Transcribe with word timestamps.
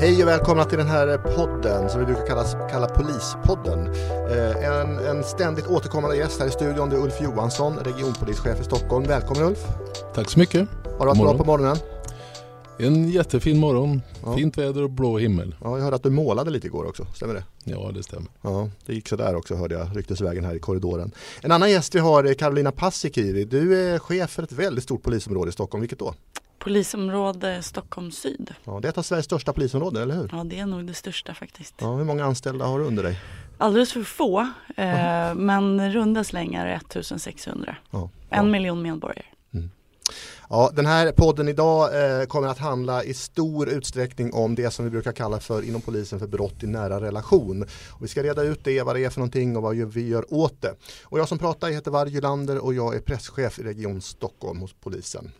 Hej 0.00 0.22
och 0.22 0.28
välkomna 0.28 0.64
till 0.64 0.78
den 0.78 0.86
här 0.86 1.18
podden 1.18 1.90
som 1.90 2.00
vi 2.00 2.06
brukar 2.06 2.26
kallas, 2.26 2.56
kalla 2.70 2.88
Polispodden. 2.88 3.86
Eh, 4.30 4.64
en, 4.64 4.98
en 4.98 5.24
ständigt 5.24 5.66
återkommande 5.66 6.16
gäst 6.16 6.40
här 6.40 6.46
i 6.46 6.50
studion 6.50 6.90
det 6.90 6.96
är 6.96 7.00
Ulf 7.00 7.20
Johansson, 7.20 7.78
regionpolischef 7.78 8.60
i 8.60 8.64
Stockholm. 8.64 9.04
Välkommen 9.04 9.44
Ulf! 9.44 9.58
Tack 10.14 10.30
så 10.30 10.38
mycket! 10.38 10.68
Har 10.84 10.98
du 10.98 11.06
varit 11.06 11.18
bra 11.18 11.36
på 11.36 11.44
morgonen? 11.44 11.76
En 12.78 13.08
jättefin 13.10 13.58
morgon, 13.58 14.02
ja. 14.24 14.36
fint 14.36 14.58
väder 14.58 14.82
och 14.82 14.90
blå 14.90 15.18
himmel. 15.18 15.54
Ja, 15.60 15.76
jag 15.76 15.84
hörde 15.84 15.96
att 15.96 16.02
du 16.02 16.10
målade 16.10 16.50
lite 16.50 16.66
igår 16.66 16.84
också, 16.84 17.06
stämmer 17.14 17.34
det? 17.34 17.44
Ja, 17.64 17.90
det 17.94 18.02
stämmer. 18.02 18.28
Ja, 18.42 18.70
det 18.86 18.94
gick 18.94 19.08
sådär 19.08 19.34
också 19.34 19.54
hörde 19.54 19.74
jag 19.74 19.96
ryktesvägen 19.96 20.44
här 20.44 20.54
i 20.54 20.58
korridoren. 20.58 21.12
En 21.40 21.52
annan 21.52 21.70
gäst 21.70 21.94
vi 21.94 21.98
har 21.98 22.24
är 22.24 22.34
Carolina 22.34 22.72
Paasikivi. 22.72 23.44
Du 23.44 23.80
är 23.80 23.98
chef 23.98 24.30
för 24.30 24.42
ett 24.42 24.52
väldigt 24.52 24.84
stort 24.84 25.02
polisområde 25.02 25.48
i 25.48 25.52
Stockholm, 25.52 25.80
vilket 25.80 25.98
då? 25.98 26.14
Polisområde 26.58 27.62
Stockholm 27.62 28.10
syd. 28.10 28.54
Ja, 28.64 28.78
det 28.82 28.88
är 28.88 28.90
ett 28.90 28.98
av 28.98 29.02
Sveriges 29.02 29.24
största 29.24 29.52
polisområden, 29.52 30.02
eller 30.02 30.14
hur? 30.14 30.28
Ja, 30.32 30.44
det 30.44 30.58
är 30.58 30.66
nog 30.66 30.86
det 30.86 30.94
största 30.94 31.34
faktiskt. 31.34 31.74
Ja, 31.80 31.94
hur 31.94 32.04
många 32.04 32.24
anställda 32.24 32.64
har 32.64 32.78
du 32.78 32.84
under 32.84 33.02
dig? 33.02 33.20
Alldeles 33.58 33.92
för 33.92 34.02
få, 34.02 34.40
eh, 34.76 35.34
men 35.34 35.92
runda 35.92 36.24
slängar 36.24 36.66
1600. 36.66 37.76
Ja, 37.90 38.10
ja. 38.30 38.36
En 38.36 38.50
miljon 38.50 38.82
medborgare. 38.82 39.24
Mm. 39.54 39.70
Ja, 40.50 40.70
den 40.74 40.86
här 40.86 41.12
podden 41.12 41.48
idag 41.48 42.20
eh, 42.20 42.26
kommer 42.26 42.48
att 42.48 42.58
handla 42.58 43.04
i 43.04 43.14
stor 43.14 43.68
utsträckning 43.68 44.32
om 44.32 44.54
det 44.54 44.70
som 44.70 44.84
vi 44.84 44.90
brukar 44.90 45.12
kalla 45.12 45.40
för 45.40 45.62
inom 45.62 45.80
polisen 45.80 46.18
för 46.18 46.26
brott 46.26 46.62
i 46.62 46.66
nära 46.66 47.00
relation. 47.00 47.62
Och 47.90 48.04
vi 48.04 48.08
ska 48.08 48.22
reda 48.22 48.42
ut 48.42 48.64
det, 48.64 48.82
vad 48.82 48.96
det 48.96 49.04
är 49.04 49.10
för 49.10 49.20
någonting 49.20 49.56
och 49.56 49.62
vad 49.62 49.76
vi 49.76 50.08
gör 50.08 50.34
åt 50.34 50.62
det. 50.62 50.74
Och 51.04 51.18
jag 51.18 51.28
som 51.28 51.38
pratar 51.38 51.68
heter 51.68 51.90
Varje 51.90 52.20
Lander 52.20 52.58
och 52.58 52.74
jag 52.74 52.94
är 52.94 53.00
presschef 53.00 53.58
i 53.58 53.62
Region 53.62 54.00
Stockholm 54.00 54.60
hos 54.60 54.74
polisen. 54.80 55.32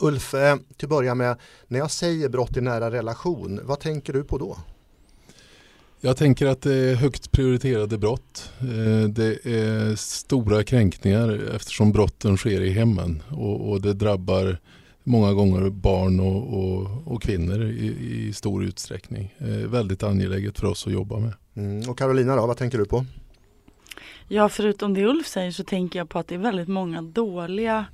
Ulf, 0.00 0.30
till 0.76 0.86
att 0.86 0.90
börja 0.90 1.14
med, 1.14 1.36
när 1.68 1.78
jag 1.78 1.90
säger 1.90 2.28
brott 2.28 2.56
i 2.56 2.60
nära 2.60 2.90
relation, 2.90 3.60
vad 3.62 3.80
tänker 3.80 4.12
du 4.12 4.24
på 4.24 4.38
då? 4.38 4.58
Jag 6.00 6.16
tänker 6.16 6.46
att 6.46 6.62
det 6.62 6.74
är 6.74 6.94
högt 6.94 7.30
prioriterade 7.30 7.98
brott. 7.98 8.52
Eh, 8.60 9.08
det 9.08 9.46
är 9.46 9.96
stora 9.96 10.64
kränkningar 10.64 11.54
eftersom 11.54 11.92
brotten 11.92 12.36
sker 12.36 12.60
i 12.60 12.70
hemmen 12.70 13.22
och, 13.30 13.80
det 13.80 13.92
drabbar 13.92 14.58
många 15.04 15.32
gånger 15.32 15.70
barn 15.70 16.20
och, 16.20 16.58
och, 16.58 17.12
och 17.12 17.22
kvinnor 17.22 17.64
i, 17.64 17.86
i, 18.00 18.32
stor 18.32 18.64
utsträckning. 18.64 19.34
Eh, 19.38 19.46
väldigt 19.48 20.02
angeläget 20.02 20.58
för 20.58 20.66
oss 20.66 20.86
att 20.86 20.92
jobba 20.92 21.18
med. 21.18 21.32
Mm. 21.56 21.90
Och 21.90 21.98
Carolina 21.98 22.36
då, 22.36 22.46
vad 22.46 22.56
tänker 22.56 22.78
du 22.78 22.84
på? 22.84 23.04
Ja, 24.28 24.48
förutom 24.48 24.94
det 24.94 25.04
Ulf 25.04 25.26
säger 25.26 25.50
så 25.50 25.64
tänker 25.64 25.98
jag 25.98 26.08
på 26.08 26.18
att 26.18 26.28
det 26.28 26.34
är 26.34 26.38
väldigt 26.38 26.68
många 26.68 27.02
dåliga 27.02 27.86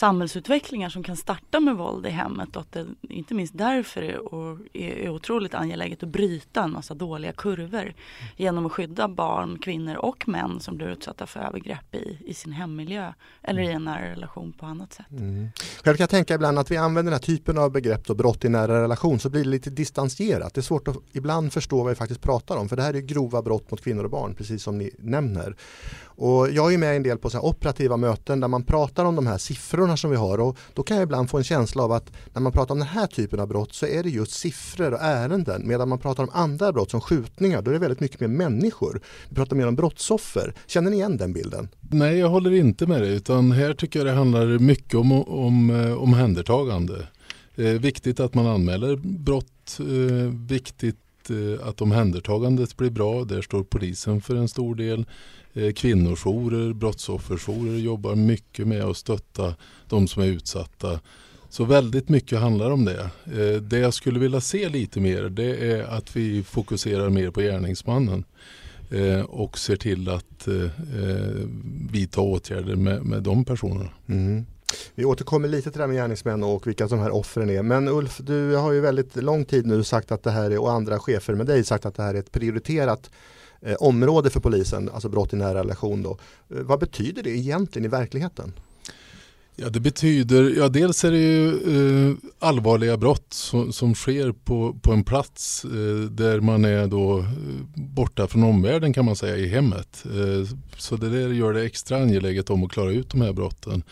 samhällsutvecklingar 0.00 0.88
som 0.88 1.02
kan 1.02 1.16
starta 1.16 1.60
med 1.60 1.76
våld 1.76 2.06
i 2.06 2.10
hemmet 2.10 2.56
och 2.56 2.62
att 2.62 2.72
det 2.72 2.86
inte 3.02 3.34
minst 3.34 3.58
därför 3.58 4.02
är, 4.02 4.76
är 4.76 5.08
otroligt 5.08 5.54
angeläget 5.54 6.02
att 6.02 6.08
bryta 6.08 6.62
en 6.62 6.72
massa 6.72 6.94
dåliga 6.94 7.32
kurvor 7.32 7.94
genom 8.36 8.66
att 8.66 8.72
skydda 8.72 9.08
barn, 9.08 9.58
kvinnor 9.58 9.94
och 9.94 10.28
män 10.28 10.60
som 10.60 10.76
blir 10.76 10.86
utsatta 10.86 11.26
för 11.26 11.40
övergrepp 11.40 11.94
i, 11.94 12.18
i 12.26 12.34
sin 12.34 12.52
hemmiljö 12.52 13.12
eller 13.42 13.62
i 13.62 13.72
en 13.72 13.84
nära 13.84 14.10
relation 14.10 14.52
på 14.52 14.66
annat 14.66 14.92
sätt. 14.92 15.10
Mm. 15.10 15.48
Själv 15.84 15.96
kan 15.96 16.02
jag 16.02 16.10
tänka 16.10 16.34
ibland 16.34 16.58
att 16.58 16.70
vi 16.70 16.76
använder 16.76 17.10
den 17.10 17.20
här 17.20 17.26
typen 17.26 17.58
av 17.58 17.72
begrepp 17.72 18.06
då, 18.06 18.14
brott 18.14 18.44
i 18.44 18.48
nära 18.48 18.82
relation 18.82 19.18
så 19.18 19.30
blir 19.30 19.44
det 19.44 19.50
lite 19.50 19.70
distanserat. 19.70 20.54
Det 20.54 20.60
är 20.60 20.62
svårt 20.62 20.88
att 20.88 20.96
ibland 21.12 21.52
förstå 21.52 21.76
vad 21.76 21.88
vi 21.88 21.94
faktiskt 21.94 22.22
pratar 22.22 22.56
om 22.56 22.68
för 22.68 22.76
det 22.76 22.82
här 22.82 22.94
är 22.94 23.00
grova 23.00 23.42
brott 23.42 23.70
mot 23.70 23.80
kvinnor 23.84 24.04
och 24.04 24.10
barn 24.10 24.34
precis 24.34 24.62
som 24.62 24.78
ni 24.78 24.90
nämner. 24.98 25.56
Och 26.02 26.50
jag 26.50 26.74
är 26.74 26.78
med 26.78 26.96
en 26.96 27.02
del 27.02 27.18
på 27.18 27.30
så 27.30 27.40
operativa 27.40 27.96
möten 27.96 28.40
där 28.40 28.48
man 28.48 28.64
pratar 28.64 29.04
om 29.04 29.16
de 29.16 29.26
här 29.26 29.38
siffrorna 29.38 29.89
som 29.96 30.10
vi 30.10 30.16
har 30.16 30.40
och 30.40 30.58
då 30.74 30.82
kan 30.82 30.96
jag 30.96 31.04
ibland 31.04 31.30
få 31.30 31.38
en 31.38 31.44
känsla 31.44 31.82
av 31.82 31.92
att 31.92 32.12
när 32.32 32.40
man 32.40 32.52
pratar 32.52 32.74
om 32.74 32.78
den 32.78 32.88
här 32.88 33.06
typen 33.06 33.40
av 33.40 33.48
brott 33.48 33.74
så 33.74 33.86
är 33.86 34.02
det 34.02 34.10
just 34.10 34.32
siffror 34.32 34.92
och 34.92 35.00
ärenden 35.00 35.68
medan 35.68 35.88
man 35.88 35.98
pratar 35.98 36.22
om 36.22 36.30
andra 36.32 36.72
brott 36.72 36.90
som 36.90 37.00
skjutningar 37.00 37.62
då 37.62 37.70
är 37.70 37.72
det 37.72 37.80
väldigt 37.80 38.00
mycket 38.00 38.20
mer 38.20 38.28
människor. 38.28 39.00
Vi 39.28 39.34
pratar 39.34 39.56
mer 39.56 39.66
om 39.66 39.76
brottsoffer. 39.76 40.54
Känner 40.66 40.90
ni 40.90 40.96
igen 40.96 41.16
den 41.16 41.32
bilden? 41.32 41.68
Nej, 41.80 42.18
jag 42.18 42.28
håller 42.28 42.50
inte 42.50 42.86
med 42.86 43.02
dig 43.02 43.14
utan 43.14 43.52
här 43.52 43.74
tycker 43.74 43.98
jag 43.98 44.06
det 44.06 44.12
handlar 44.12 44.58
mycket 44.58 44.94
om, 44.94 45.12
om 45.28 45.70
eh, 45.70 45.92
omhändertagande. 45.92 47.06
Eh, 47.54 47.64
viktigt 47.64 48.20
att 48.20 48.34
man 48.34 48.46
anmäler 48.46 48.96
brott, 48.96 49.78
eh, 49.80 50.46
viktigt 50.48 50.96
eh, 51.30 51.68
att 51.68 51.80
omhändertagandet 51.80 52.76
blir 52.76 52.90
bra. 52.90 53.24
Där 53.24 53.42
står 53.42 53.64
polisen 53.64 54.20
för 54.20 54.34
en 54.34 54.48
stor 54.48 54.74
del. 54.74 55.06
Eh, 55.54 55.72
kvinnojourer, 55.72 56.72
brottsofferjourer 56.72 57.78
jobbar 57.78 58.14
mycket 58.14 58.66
med 58.66 58.84
att 58.84 58.96
stötta 58.96 59.54
de 59.88 60.08
som 60.08 60.22
är 60.22 60.26
utsatta. 60.26 61.00
Så 61.48 61.64
väldigt 61.64 62.08
mycket 62.08 62.40
handlar 62.40 62.70
om 62.70 62.84
det. 62.84 63.10
Eh, 63.24 63.62
det 63.62 63.78
jag 63.78 63.94
skulle 63.94 64.18
vilja 64.18 64.40
se 64.40 64.68
lite 64.68 65.00
mer 65.00 65.22
det 65.22 65.72
är 65.72 65.82
att 65.82 66.16
vi 66.16 66.42
fokuserar 66.42 67.10
mer 67.10 67.30
på 67.30 67.40
gärningsmannen 67.40 68.24
eh, 68.90 69.20
och 69.20 69.58
ser 69.58 69.76
till 69.76 70.08
att 70.08 70.48
vidta 71.92 72.20
åtgärder 72.20 72.76
med, 72.76 73.04
med 73.04 73.22
de 73.22 73.44
personerna. 73.44 73.90
Mm. 74.08 74.46
Vi 74.94 75.04
återkommer 75.04 75.48
lite 75.48 75.70
till 75.70 75.78
det 75.78 75.82
här 75.82 75.88
med 75.88 75.96
gärningsmän 75.96 76.42
och 76.42 76.66
vilka 76.66 76.86
de 76.86 76.98
här 76.98 77.10
offren 77.10 77.50
är. 77.50 77.62
Men 77.62 77.88
Ulf, 77.88 78.18
du 78.18 78.54
har 78.54 78.72
ju 78.72 78.80
väldigt 78.80 79.16
lång 79.16 79.44
tid 79.44 79.66
nu 79.66 79.84
sagt 79.84 80.12
att 80.12 80.22
det 80.22 80.30
här 80.30 80.50
är, 80.50 80.58
och 80.58 80.72
andra 80.72 80.98
chefer 80.98 81.34
med 81.34 81.46
dig 81.46 81.64
sagt 81.64 81.86
att 81.86 81.94
det 81.94 82.02
här 82.02 82.14
är 82.14 82.18
ett 82.18 82.32
prioriterat 82.32 83.10
eh, 83.62 83.74
område 83.74 84.30
för 84.30 84.40
polisen, 84.40 84.90
alltså 84.94 85.08
brott 85.08 85.32
i 85.32 85.36
nära 85.36 85.58
relation. 85.58 86.02
Då. 86.02 86.18
Eh, 86.50 86.62
vad 86.62 86.80
betyder 86.80 87.22
det 87.22 87.30
egentligen 87.30 87.84
i 87.84 87.88
verkligheten? 87.88 88.52
Ja, 89.62 89.68
det 89.68 89.80
betyder, 89.80 90.54
ja 90.56 90.68
dels 90.68 91.04
är 91.04 91.10
det 91.10 91.18
ju 91.18 91.48
eh, 91.48 92.16
allvarliga 92.38 92.96
brott 92.96 93.26
som, 93.32 93.72
som 93.72 93.94
sker 93.94 94.32
på, 94.32 94.76
på 94.82 94.92
en 94.92 95.04
plats 95.04 95.64
eh, 95.64 96.10
där 96.10 96.40
man 96.40 96.64
är 96.64 96.86
då 96.86 97.18
eh, 97.18 97.24
borta 97.74 98.26
från 98.26 98.42
omvärlden 98.42 98.92
kan 98.92 99.04
man 99.04 99.16
säga 99.16 99.36
i 99.36 99.48
hemmet. 99.48 100.04
Eh, 100.04 100.56
så 100.76 100.96
det 100.96 101.08
där 101.08 101.28
gör 101.28 101.52
det 101.52 101.64
extra 101.64 101.96
angeläget 101.96 102.50
om 102.50 102.64
att 102.64 102.72
klara 102.72 102.90
ut 102.90 103.10
de 103.10 103.20
här 103.20 103.32
brotten. 103.32 103.82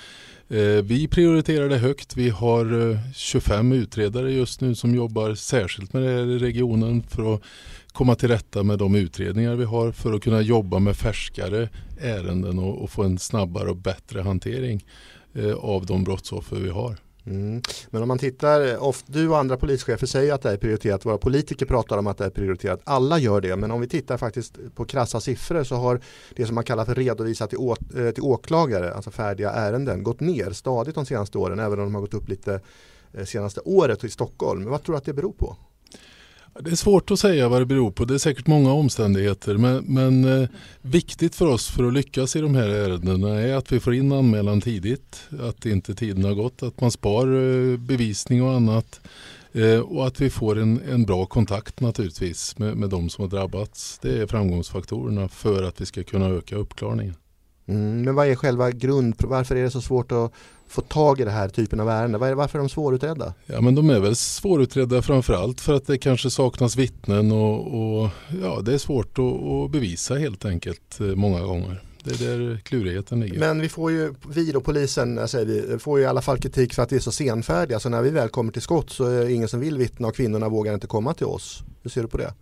Eh, 0.48 0.82
vi 0.82 1.08
prioriterar 1.08 1.68
det 1.68 1.78
högt. 1.78 2.16
Vi 2.16 2.30
har 2.30 2.90
eh, 2.90 2.98
25 3.14 3.72
utredare 3.72 4.32
just 4.32 4.60
nu 4.60 4.74
som 4.74 4.94
jobbar 4.94 5.34
särskilt 5.34 5.92
med 5.92 6.02
det 6.02 6.08
här 6.08 6.26
i 6.26 6.38
regionen 6.38 7.02
för 7.02 7.34
att 7.34 7.42
komma 7.98 8.14
till 8.14 8.28
rätta 8.28 8.62
med 8.62 8.78
de 8.78 8.94
utredningar 8.94 9.54
vi 9.54 9.64
har 9.64 9.92
för 9.92 10.12
att 10.12 10.22
kunna 10.22 10.40
jobba 10.40 10.78
med 10.78 10.96
färskare 10.96 11.68
ärenden 12.00 12.58
och, 12.58 12.82
och 12.82 12.90
få 12.90 13.02
en 13.02 13.18
snabbare 13.18 13.70
och 13.70 13.76
bättre 13.76 14.20
hantering 14.20 14.84
eh, 15.34 15.54
av 15.54 15.86
de 15.86 16.04
brottsoffer 16.04 16.56
vi 16.56 16.68
har. 16.68 16.96
Mm. 17.26 17.62
Men 17.90 18.02
om 18.02 18.08
man 18.08 18.18
tittar, 18.18 18.68
eh, 18.68 18.82
ofta, 18.82 19.12
du 19.12 19.28
och 19.28 19.38
andra 19.38 19.56
polischefer 19.56 20.06
säger 20.06 20.34
att 20.34 20.42
det 20.42 20.50
är 20.50 20.56
prioriterat, 20.56 21.06
våra 21.06 21.18
politiker 21.18 21.66
pratar 21.66 21.98
om 21.98 22.06
att 22.06 22.18
det 22.18 22.24
är 22.24 22.30
prioriterat, 22.30 22.80
alla 22.84 23.18
gör 23.18 23.40
det, 23.40 23.56
men 23.56 23.70
om 23.70 23.80
vi 23.80 23.88
tittar 23.88 24.16
faktiskt 24.16 24.58
på 24.74 24.84
krassa 24.84 25.20
siffror 25.20 25.64
så 25.64 25.76
har 25.76 26.00
det 26.36 26.46
som 26.46 26.54
man 26.54 26.64
kallar 26.64 26.84
för 26.84 26.94
redovisat 26.94 27.50
till, 27.50 27.58
å, 27.58 27.76
eh, 27.96 28.10
till 28.10 28.22
åklagare, 28.22 28.94
alltså 28.94 29.10
färdiga 29.10 29.50
ärenden, 29.50 30.02
gått 30.02 30.20
ner 30.20 30.50
stadigt 30.50 30.94
de 30.94 31.06
senaste 31.06 31.38
åren, 31.38 31.58
även 31.58 31.78
om 31.78 31.84
de 31.84 31.94
har 31.94 32.02
gått 32.02 32.14
upp 32.14 32.28
lite 32.28 32.60
eh, 33.12 33.24
senaste 33.24 33.60
året 33.60 34.04
i 34.04 34.08
Stockholm. 34.08 34.64
Vad 34.64 34.82
tror 34.82 34.92
du 34.92 34.98
att 34.98 35.04
det 35.04 35.12
beror 35.12 35.32
på? 35.32 35.56
Det 36.60 36.70
är 36.70 36.76
svårt 36.76 37.10
att 37.10 37.18
säga 37.18 37.48
vad 37.48 37.60
det 37.60 37.66
beror 37.66 37.90
på. 37.90 38.04
Det 38.04 38.14
är 38.14 38.18
säkert 38.18 38.46
många 38.46 38.72
omständigheter. 38.72 39.56
Men, 39.56 39.84
men 39.84 40.42
eh, 40.42 40.48
viktigt 40.82 41.34
för 41.34 41.46
oss 41.46 41.68
för 41.68 41.84
att 41.84 41.92
lyckas 41.92 42.36
i 42.36 42.40
de 42.40 42.54
här 42.54 42.68
ärendena 42.68 43.40
är 43.40 43.54
att 43.54 43.72
vi 43.72 43.80
får 43.80 43.94
in 43.94 44.12
anmälan 44.12 44.60
tidigt. 44.60 45.28
Att 45.40 45.66
inte 45.66 45.94
tiden 45.94 46.24
har 46.24 46.34
gått. 46.34 46.62
Att 46.62 46.80
man 46.80 46.90
spar 46.90 47.26
eh, 47.26 47.78
bevisning 47.78 48.42
och 48.42 48.52
annat. 48.52 49.00
Eh, 49.52 49.78
och 49.78 50.06
att 50.06 50.20
vi 50.20 50.30
får 50.30 50.58
en, 50.58 50.80
en 50.90 51.04
bra 51.04 51.26
kontakt 51.26 51.80
naturligtvis 51.80 52.58
med, 52.58 52.76
med 52.76 52.90
de 52.90 53.10
som 53.10 53.22
har 53.22 53.28
drabbats. 53.30 53.98
Det 54.02 54.22
är 54.22 54.26
framgångsfaktorerna 54.26 55.28
för 55.28 55.62
att 55.62 55.80
vi 55.80 55.86
ska 55.86 56.02
kunna 56.02 56.26
öka 56.26 56.56
uppklarningen. 56.56 57.14
Mm, 57.68 58.02
men 58.02 58.14
vad 58.14 58.26
är 58.26 58.34
själva 58.34 58.70
grund, 58.70 59.14
varför 59.18 59.56
är 59.56 59.62
det 59.62 59.70
så 59.70 59.80
svårt 59.80 60.12
att 60.12 60.32
få 60.68 60.80
tag 60.80 61.20
i 61.20 61.24
den 61.24 61.32
här 61.32 61.48
typen 61.48 61.80
av 61.80 61.88
ärenden? 61.88 62.20
Varför 62.20 62.58
är 62.58 62.62
de 62.62 62.68
svårutredda? 62.68 63.34
Ja 63.46 63.60
men 63.60 63.74
de 63.74 63.90
är 63.90 64.00
väl 64.00 64.16
svårutredda 64.16 65.02
framförallt 65.02 65.60
för 65.60 65.74
att 65.74 65.86
det 65.86 65.98
kanske 65.98 66.30
saknas 66.30 66.76
vittnen 66.76 67.32
och, 67.32 68.00
och 68.00 68.10
ja, 68.42 68.60
det 68.60 68.74
är 68.74 68.78
svårt 68.78 69.18
att, 69.18 69.24
att, 69.24 69.70
bevisa 69.70 70.14
helt 70.14 70.44
enkelt 70.44 71.00
eh, 71.00 71.06
många 71.06 71.40
gånger. 71.40 71.82
Det 72.04 72.24
är 72.24 72.38
där 72.38 72.60
klurigheten 72.64 73.20
ligger. 73.20 73.38
Men 73.38 73.60
vi 73.60 73.68
får 73.68 73.90
ju, 73.90 74.14
vi 74.28 74.52
då 74.52 74.60
polisen 74.60 75.28
säger 75.28 75.46
vi, 75.46 75.78
får 75.78 75.98
ju 75.98 76.04
i 76.04 76.08
alla 76.08 76.22
fall 76.22 76.38
kritik 76.38 76.74
för 76.74 76.82
att 76.82 76.92
vi 76.92 76.96
är 76.96 77.00
så 77.00 77.12
senfärdiga. 77.12 77.80
Så 77.80 77.88
när 77.88 78.02
vi 78.02 78.10
väl 78.10 78.28
kommer 78.28 78.52
till 78.52 78.62
skott 78.62 78.90
så 78.90 79.04
är 79.04 79.24
det 79.24 79.32
ingen 79.32 79.48
som 79.48 79.60
vill 79.60 79.78
vittna 79.78 80.08
och 80.08 80.16
kvinnorna 80.16 80.48
vågar 80.48 80.74
inte 80.74 80.86
komma 80.86 81.14
till 81.14 81.26
oss. 81.26 81.62
Hur 81.82 81.90
ser 81.90 82.02
du 82.02 82.08
på 82.08 82.16
det? 82.16 82.32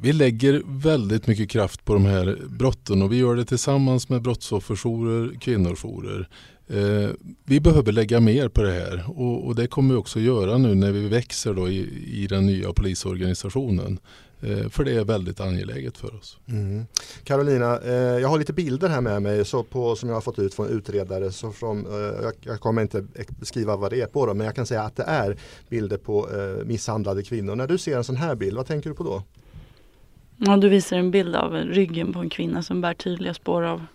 Vi 0.00 0.12
lägger 0.12 0.62
väldigt 0.66 1.26
mycket 1.26 1.50
kraft 1.50 1.84
på 1.84 1.94
de 1.94 2.04
här 2.04 2.38
brotten 2.48 3.02
och 3.02 3.12
vi 3.12 3.16
gör 3.16 3.36
det 3.36 3.44
tillsammans 3.44 4.08
med 4.08 4.22
brottsofferjourer, 4.22 5.40
kvinnojourer. 5.40 6.28
Eh, 6.68 7.10
vi 7.44 7.60
behöver 7.60 7.92
lägga 7.92 8.20
mer 8.20 8.48
på 8.48 8.62
det 8.62 8.72
här 8.72 9.04
och, 9.06 9.46
och, 9.46 9.54
det 9.54 9.66
kommer 9.66 9.94
vi 9.94 10.00
också 10.00 10.20
göra 10.20 10.58
nu 10.58 10.74
när 10.74 10.92
vi 10.92 11.08
växer 11.08 11.54
då 11.54 11.68
i, 11.68 11.78
i 12.22 12.26
den 12.26 12.46
nya 12.46 12.72
polisorganisationen. 12.72 13.98
Eh, 14.42 14.68
för 14.68 14.84
det 14.84 14.92
är 14.92 15.04
väldigt 15.04 15.40
angeläget 15.40 15.98
för 15.98 16.14
oss. 16.14 16.38
Mm. 16.48 16.86
Carolina, 17.24 17.80
eh, 17.80 17.92
jag 17.92 18.28
har 18.28 18.38
lite 18.38 18.52
bilder 18.52 18.88
här 18.88 19.00
med 19.00 19.22
mig 19.22 19.44
så 19.44 19.62
på, 19.62 19.96
som 19.96 20.08
jag 20.08 20.16
har 20.16 20.20
fått 20.20 20.38
ut 20.38 20.54
från 20.54 20.68
utredare. 20.68 21.32
Så 21.32 21.52
från, 21.52 21.86
eh, 21.86 22.22
jag, 22.22 22.32
jag, 22.40 22.60
kommer 22.60 22.82
inte 22.82 23.06
beskriva 23.28 23.76
vad 23.76 23.90
det 23.90 24.00
är 24.00 24.06
på 24.06 24.26
dem, 24.26 24.38
men 24.38 24.44
jag 24.44 24.54
kan 24.54 24.66
säga 24.66 24.82
att 24.82 24.96
det 24.96 25.02
är 25.02 25.36
bilder 25.68 25.96
på 25.96 26.28
eh, 26.30 26.66
misshandlade 26.66 27.22
kvinnor. 27.22 27.54
När 27.54 27.66
du 27.66 27.78
ser 27.78 27.96
en 27.96 28.04
sån 28.04 28.16
här 28.16 28.34
bild, 28.34 28.56
vad 28.56 28.66
tänker 28.66 28.90
du 28.90 28.96
på 28.96 29.04
då? 29.04 29.22
Ja, 30.42 30.56
du 30.56 30.68
visar 30.68 30.96
en 30.96 31.10
bild 31.10 31.36
av 31.36 31.54
ryggen 31.54 32.12
på 32.12 32.18
en 32.18 32.30
kvinna 32.30 32.62
som 32.62 32.80
bär 32.80 32.94
tydliga 32.94 33.34
spår 33.34 33.62
av, 33.62 33.86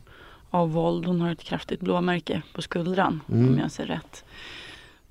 av 0.49 0.71
våld. 0.71 1.05
Hon 1.05 1.21
har 1.21 1.31
ett 1.31 1.43
kraftigt 1.43 1.81
blåmärke 1.81 2.41
på 2.53 2.61
skuldran 2.61 3.21
mm. 3.31 3.47
om 3.47 3.59
jag 3.59 3.71
ser 3.71 3.85
rätt. 3.85 4.23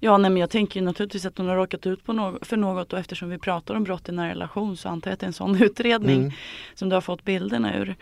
Ja, 0.04 0.18
nej, 0.18 0.30
men 0.30 0.40
jag 0.40 0.50
tänker 0.50 0.82
naturligtvis 0.82 1.26
att 1.26 1.38
hon 1.38 1.48
har 1.48 1.56
råkat 1.56 1.86
ut 1.86 2.04
på 2.04 2.12
något, 2.12 2.46
för 2.46 2.56
något 2.56 2.92
och 2.92 2.98
eftersom 2.98 3.30
vi 3.30 3.38
pratar 3.38 3.74
om 3.74 3.84
brott 3.84 4.08
i 4.08 4.12
nära 4.12 4.30
relation 4.30 4.76
så 4.76 4.88
antar 4.88 5.10
jag 5.10 5.14
att 5.14 5.20
det 5.20 5.24
är 5.24 5.28
en 5.28 5.32
sån 5.32 5.62
utredning 5.62 6.20
mm. 6.20 6.32
som 6.74 6.88
du 6.88 6.96
har 6.96 7.00
fått 7.00 7.24
bilderna 7.24 7.76
ur. 7.76 7.96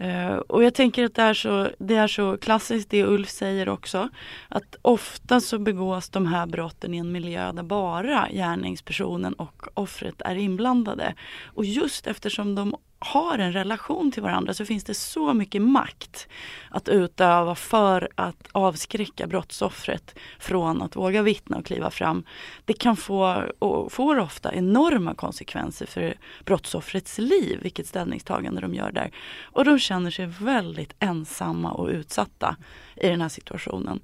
Uh, 0.00 0.36
och 0.36 0.64
jag 0.64 0.74
tänker 0.74 1.04
att 1.04 1.14
det 1.14 1.22
är, 1.22 1.34
så, 1.34 1.68
det 1.78 1.94
är 1.94 2.08
så 2.08 2.36
klassiskt 2.36 2.90
det 2.90 3.04
Ulf 3.04 3.28
säger 3.28 3.68
också. 3.68 4.08
Att 4.48 4.76
ofta 4.82 5.40
så 5.40 5.58
begås 5.58 6.08
de 6.08 6.26
här 6.26 6.46
brotten 6.46 6.94
i 6.94 6.98
en 6.98 7.12
miljö 7.12 7.52
där 7.52 7.62
bara 7.62 8.28
gärningspersonen 8.32 9.32
och 9.32 9.66
offret 9.74 10.22
är 10.24 10.34
inblandade. 10.34 11.14
Och 11.44 11.64
just 11.64 12.06
eftersom 12.06 12.54
de 12.54 12.76
har 13.04 13.38
en 13.38 13.52
relation 13.52 14.12
till 14.12 14.22
varandra 14.22 14.54
så 14.54 14.64
finns 14.64 14.84
det 14.84 14.94
så 14.94 15.34
mycket 15.34 15.62
makt 15.62 16.28
att 16.70 16.88
utöva 16.88 17.54
för 17.54 18.08
att 18.14 18.48
avskräcka 18.52 19.26
brottsoffret 19.26 20.18
från 20.38 20.82
att 20.82 20.96
våga 20.96 21.22
vittna 21.22 21.56
och 21.56 21.66
kliva 21.66 21.90
fram. 21.90 22.24
Det 22.64 22.72
kan 22.72 22.96
få, 22.96 23.44
och 23.58 23.92
får 23.92 24.18
ofta, 24.18 24.54
enorma 24.54 25.14
konsekvenser 25.14 25.86
för 25.86 26.14
brottsoffrets 26.44 27.18
liv, 27.18 27.58
vilket 27.62 27.86
ställningstagande 27.86 28.60
de 28.60 28.74
gör 28.74 28.92
där. 28.92 29.10
Och 29.42 29.64
de 29.64 29.78
känner 29.78 30.10
sig 30.10 30.26
väldigt 30.26 30.94
ensamma 30.98 31.72
och 31.72 31.88
utsatta 31.88 32.56
i 32.96 33.08
den 33.08 33.20
här 33.20 33.28
situationen. 33.28 34.00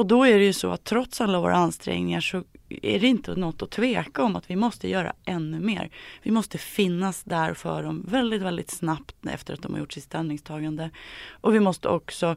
Och 0.00 0.06
då 0.06 0.24
är 0.24 0.38
det 0.38 0.44
ju 0.44 0.52
så 0.52 0.70
att 0.70 0.84
trots 0.84 1.20
alla 1.20 1.40
våra 1.40 1.56
ansträngningar 1.56 2.20
så 2.20 2.44
är 2.68 3.00
det 3.00 3.06
inte 3.06 3.36
något 3.36 3.62
att 3.62 3.70
tveka 3.70 4.22
om 4.22 4.36
att 4.36 4.50
vi 4.50 4.56
måste 4.56 4.88
göra 4.88 5.12
ännu 5.24 5.60
mer. 5.60 5.90
Vi 6.22 6.30
måste 6.30 6.58
finnas 6.58 7.22
där 7.22 7.54
för 7.54 7.82
dem 7.82 8.04
väldigt, 8.08 8.42
väldigt 8.42 8.70
snabbt 8.70 9.16
efter 9.26 9.54
att 9.54 9.62
de 9.62 9.72
har 9.72 9.80
gjort 9.80 9.92
sitt 9.92 10.04
ställningstagande. 10.04 10.90
Och 11.30 11.54
vi 11.54 11.60
måste 11.60 11.88
också 11.88 12.36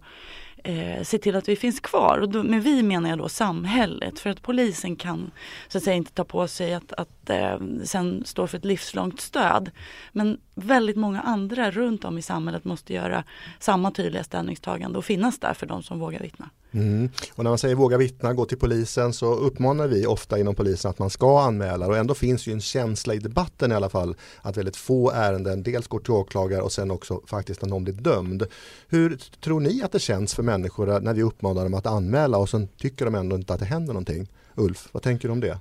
eh, 0.63 1.03
se 1.03 1.17
till 1.17 1.35
att 1.35 1.49
vi 1.49 1.55
finns 1.55 1.79
kvar. 1.79 2.17
Och 2.17 2.29
då, 2.29 2.43
med 2.43 2.63
vi 2.63 2.83
menar 2.83 3.09
jag 3.09 3.17
då 3.17 3.29
samhället. 3.29 4.19
För 4.19 4.29
att 4.29 4.41
polisen 4.41 4.95
kan 4.95 5.31
så 5.67 5.77
att 5.77 5.83
säga 5.83 5.95
inte 5.95 6.11
ta 6.11 6.23
på 6.23 6.47
sig 6.47 6.73
att, 6.73 6.93
att 6.93 7.29
eh, 7.29 7.57
sen 7.83 8.23
stå 8.25 8.47
för 8.47 8.57
ett 8.57 8.65
livslångt 8.65 9.21
stöd. 9.21 9.71
Men 10.11 10.37
väldigt 10.55 10.95
många 10.95 11.21
andra 11.21 11.71
runt 11.71 12.05
om 12.05 12.17
i 12.17 12.21
samhället 12.21 12.65
måste 12.65 12.93
göra 12.93 13.23
samma 13.59 13.91
tydliga 13.91 14.23
ställningstagande 14.23 14.97
och 14.97 15.05
finnas 15.05 15.39
där 15.39 15.53
för 15.53 15.65
de 15.65 15.83
som 15.83 15.99
vågar 15.99 16.19
vittna. 16.19 16.49
Mm. 16.71 17.09
Och 17.35 17.43
när 17.43 17.51
man 17.51 17.57
säger 17.57 17.75
våga 17.75 17.97
vittna, 17.97 18.33
gå 18.33 18.45
till 18.45 18.57
polisen 18.57 19.13
så 19.13 19.33
uppmanar 19.33 19.87
vi 19.87 20.05
ofta 20.05 20.39
inom 20.39 20.55
polisen 20.55 20.91
att 20.91 20.99
man 20.99 21.09
ska 21.09 21.41
anmäla 21.41 21.87
och 21.87 21.97
ändå 21.97 22.13
finns 22.13 22.47
ju 22.47 22.53
en 22.53 22.61
känsla 22.61 23.13
i 23.13 23.19
debatten 23.19 23.71
i 23.71 23.75
alla 23.75 23.89
fall 23.89 24.15
att 24.41 24.57
väldigt 24.57 24.75
få 24.75 25.11
ärenden 25.11 25.63
dels 25.63 25.87
går 25.87 25.99
till 25.99 26.11
åklagare 26.11 26.61
och 26.61 26.71
sen 26.71 26.91
också 26.91 27.21
faktiskt 27.27 27.61
när 27.61 27.69
någon 27.69 27.83
blir 27.83 27.93
dömd. 27.93 28.43
Hur 28.87 29.17
tror 29.41 29.59
ni 29.59 29.83
att 29.83 29.91
det 29.91 29.99
känns 29.99 30.33
för 30.33 30.43
människor 30.43 30.99
när 30.99 31.13
vi 31.13 31.23
uppmanar 31.23 31.63
dem 31.63 31.73
att 31.73 31.85
anmäla 31.85 32.37
och 32.37 32.49
sen 32.49 32.67
tycker 32.67 33.05
de 33.05 33.15
ändå 33.15 33.35
inte 33.35 33.53
att 33.53 33.59
det 33.59 33.65
händer 33.65 33.93
någonting? 33.93 34.27
Ulf, 34.55 34.89
vad 34.91 35.03
tänker 35.03 35.27
du 35.27 35.31
om 35.31 35.39
det? 35.39 35.59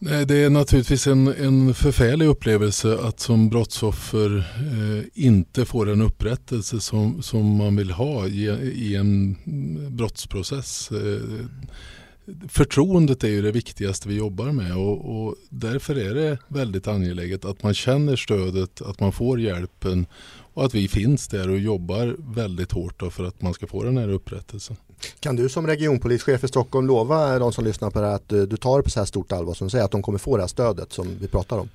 Nej, 0.00 0.26
det 0.26 0.36
är 0.36 0.50
naturligtvis 0.50 1.06
en, 1.06 1.26
en 1.28 1.74
förfärlig 1.74 2.26
upplevelse 2.26 2.98
att 3.02 3.20
som 3.20 3.48
brottsoffer 3.48 4.36
eh, 4.38 5.24
inte 5.24 5.64
få 5.64 5.84
den 5.84 6.00
upprättelse 6.02 6.80
som, 6.80 7.22
som 7.22 7.56
man 7.56 7.76
vill 7.76 7.90
ha 7.90 8.26
i, 8.26 8.44
i 8.74 8.96
en 8.96 9.36
brottsprocess. 9.90 10.90
Eh, 10.90 11.46
förtroendet 12.48 13.24
är 13.24 13.28
ju 13.28 13.42
det 13.42 13.52
viktigaste 13.52 14.08
vi 14.08 14.14
jobbar 14.14 14.52
med 14.52 14.76
och, 14.76 15.26
och, 15.26 15.34
därför 15.48 15.96
är 15.96 16.14
det 16.14 16.38
väldigt 16.48 16.88
angeläget 16.88 17.44
att 17.44 17.62
man 17.62 17.74
känner 17.74 18.16
stödet, 18.16 18.82
att 18.82 19.00
man 19.00 19.12
får 19.12 19.40
hjälpen 19.40 20.06
och 20.54 20.64
att 20.64 20.74
vi 20.74 20.88
finns 20.88 21.28
där 21.28 21.50
och 21.50 21.58
jobbar 21.58 22.16
väldigt 22.18 22.72
hårt 22.72 23.02
för 23.12 23.24
att 23.24 23.42
man 23.42 23.54
ska 23.54 23.66
få 23.66 23.82
den 23.82 23.96
här 23.96 24.08
upprättelsen. 24.08 24.76
Kan 25.20 25.36
du 25.36 25.48
som 25.48 25.66
regionpolischef 25.66 26.44
i 26.44 26.48
Stockholm 26.48 26.86
lova 26.86 27.38
de 27.38 27.52
som 27.52 27.64
lyssnar 27.64 27.90
på 27.90 28.00
det 28.00 28.06
här 28.06 28.14
att 28.14 28.28
du 28.28 28.56
tar 28.56 28.76
det 28.76 28.82
på 28.82 28.90
så 28.90 29.00
här 29.00 29.06
stort 29.06 29.32
allvar 29.32 29.54
som 29.54 29.66
du 29.66 29.70
säger 29.70 29.84
att 29.84 29.90
de 29.90 30.02
kommer 30.02 30.18
få 30.18 30.36
det 30.36 30.42
här 30.42 30.48
stödet 30.48 30.92
som 30.92 31.08
vi 31.20 31.28
pratar 31.28 31.58
om? 31.58 31.68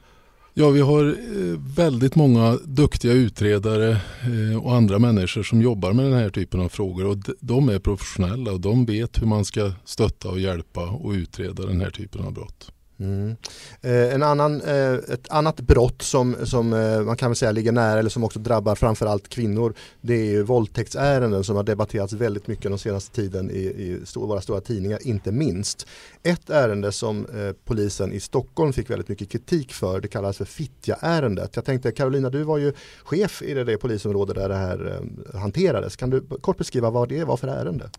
Ja, 0.56 0.70
vi 0.70 0.82
har 0.82 1.06
eh, 1.06 1.60
väldigt 1.76 2.16
många 2.16 2.58
duktiga 2.66 3.14
utredare 3.14 3.90
eh, 3.92 4.64
och 4.64 4.76
andra 4.76 5.00
människor 5.00 5.44
som 5.44 5.62
jobbar 5.62 5.94
med 5.94 6.06
den 6.06 6.14
här 6.14 6.30
typen 6.30 6.60
av 6.60 6.70
frågor 6.70 7.06
och 7.06 7.18
de 7.40 7.70
är 7.70 7.80
professionella 7.80 8.52
och 8.52 8.60
de 8.60 8.86
vet 8.86 9.22
hur 9.22 9.28
man 9.28 9.46
ska 9.46 9.72
stötta 9.86 10.30
och 10.30 10.40
hjälpa 10.40 10.90
och 10.90 11.12
utreda 11.12 11.66
den 11.66 11.82
här 11.82 11.90
typen 11.90 12.26
av 12.26 12.34
brott. 12.34 12.73
Mm. 13.00 13.36
Eh, 13.82 14.14
en 14.14 14.24
annan, 14.24 14.62
eh, 14.62 14.94
ett 14.94 15.30
annat 15.30 15.62
brott 15.62 16.02
som, 16.02 16.36
som 16.44 16.74
eh, 16.74 17.02
man 17.02 17.18
kan 17.18 17.30
väl 17.30 17.36
säga 17.36 17.52
ligger 17.52 17.72
nära 17.72 18.00
eller 18.00 18.10
som 18.10 18.24
också 18.24 18.40
drabbar 18.40 18.76
framförallt 18.76 19.30
kvinnor 19.30 19.74
det 20.02 20.14
är 20.14 20.26
ju 20.26 20.44
våldtäktsärenden 20.44 21.44
som 21.44 21.56
har 21.56 21.64
debatterats 21.64 22.14
väldigt 22.14 22.48
mycket 22.48 22.72
den 22.72 22.80
senaste 22.80 23.16
tiden 23.16 23.52
i, 23.52 23.60
i 23.60 24.02
stor, 24.06 24.28
våra 24.28 24.42
stora 24.42 24.62
tidningar, 24.62 25.00
inte 25.02 25.32
minst. 25.32 25.88
Ett 26.24 26.50
ärende 26.50 26.92
som 26.92 27.26
eh, 27.26 27.52
polisen 27.66 28.14
i 28.14 28.20
Stockholm 28.20 28.74
fick 28.74 28.90
väldigt 28.90 29.10
mycket 29.10 29.30
kritik 29.30 29.74
för 29.74 30.02
det 30.02 30.08
kallas 30.08 30.38
för 30.38 30.46
Fittja-ärendet. 30.46 31.56
Jag 31.56 31.66
tänkte 31.66 31.92
Carolina, 31.92 32.30
du 32.30 32.44
var 32.44 32.58
ju 32.58 32.74
chef 33.04 33.42
i 33.42 33.54
det, 33.54 33.64
det 33.64 33.78
polisområde 33.78 34.34
där 34.34 34.50
det 34.50 34.56
här 34.56 35.00
eh, 35.34 35.40
hanterades. 35.40 35.96
Kan 35.96 36.10
du 36.10 36.22
kort 36.42 36.58
beskriva 36.58 36.90
vad 36.90 37.10
det 37.10 37.24
var 37.24 37.38
för 37.38 37.48
ärende? 37.48 37.90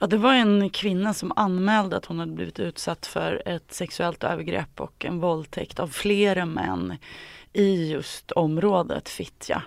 Ja, 0.00 0.06
det 0.06 0.16
var 0.16 0.34
en 0.34 0.70
kvinna 0.70 1.14
som 1.14 1.32
anmälde 1.36 1.96
att 1.96 2.04
hon 2.04 2.18
hade 2.18 2.32
blivit 2.32 2.60
utsatt 2.60 3.06
för 3.06 3.42
ett 3.46 3.72
sexuellt 3.72 4.24
övergrepp 4.24 4.80
och 4.80 5.04
en 5.04 5.20
våldtäkt 5.20 5.80
av 5.80 5.88
flera 5.88 6.46
män 6.46 6.96
i 7.52 7.90
just 7.90 8.32
området 8.32 9.08
Fittja. 9.08 9.62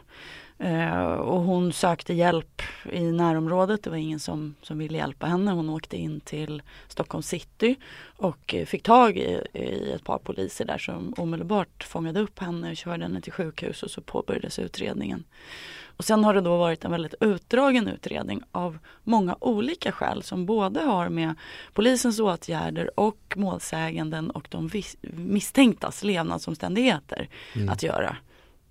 Eh, 0.62 1.04
och 1.04 1.42
hon 1.42 1.74
sökte 1.74 2.14
hjälp 2.14 2.62
i 2.92 3.12
närområdet. 3.12 3.84
Det 3.84 3.90
var 3.90 3.98
ingen 3.98 4.20
som, 4.20 4.56
som 4.62 4.78
ville 4.78 4.98
hjälpa 4.98 5.26
henne. 5.26 5.52
Hon 5.52 5.70
åkte 5.70 5.98
in 5.98 6.20
till 6.20 6.62
Stockholm 6.88 7.24
city 7.24 7.76
och 8.04 8.56
fick 8.66 8.84
tag 8.84 9.18
i, 9.18 9.42
i 9.54 9.92
ett 9.92 10.04
par 10.04 10.18
poliser 10.18 10.66
där 10.66 10.78
som 10.78 11.14
omedelbart 11.18 11.84
fångade 11.84 12.20
upp 12.20 12.40
henne 12.40 12.72
och 12.72 12.78
körde 12.78 13.04
henne 13.04 13.22
till 13.22 13.34
sjukhus 13.34 13.84
och 13.84 13.92
så 13.92 14.02
påbörjades 14.02 14.60
utredningen. 14.60 15.24
Och 15.98 16.06
sen 16.06 16.24
har 16.24 16.34
det 16.34 16.42
då 16.42 16.58
varit 16.58 16.86
en 16.86 16.92
väldigt 16.92 17.14
utdragen 17.20 17.88
utredning 17.88 18.42
av 18.52 18.78
många 19.04 19.36
olika 19.40 19.92
skäl 19.92 20.24
som 20.24 20.46
både 20.46 20.82
har 20.82 21.10
med 21.10 21.36
polisens 21.74 22.20
åtgärder 22.20 23.00
och 23.00 23.34
målsäganden 23.36 24.32
och 24.32 24.48
de 24.50 24.70
misstänktas 25.02 26.04
levnadsomständigheter 26.04 27.30
mm. 27.56 27.70
att 27.70 27.84
göra. 27.84 28.18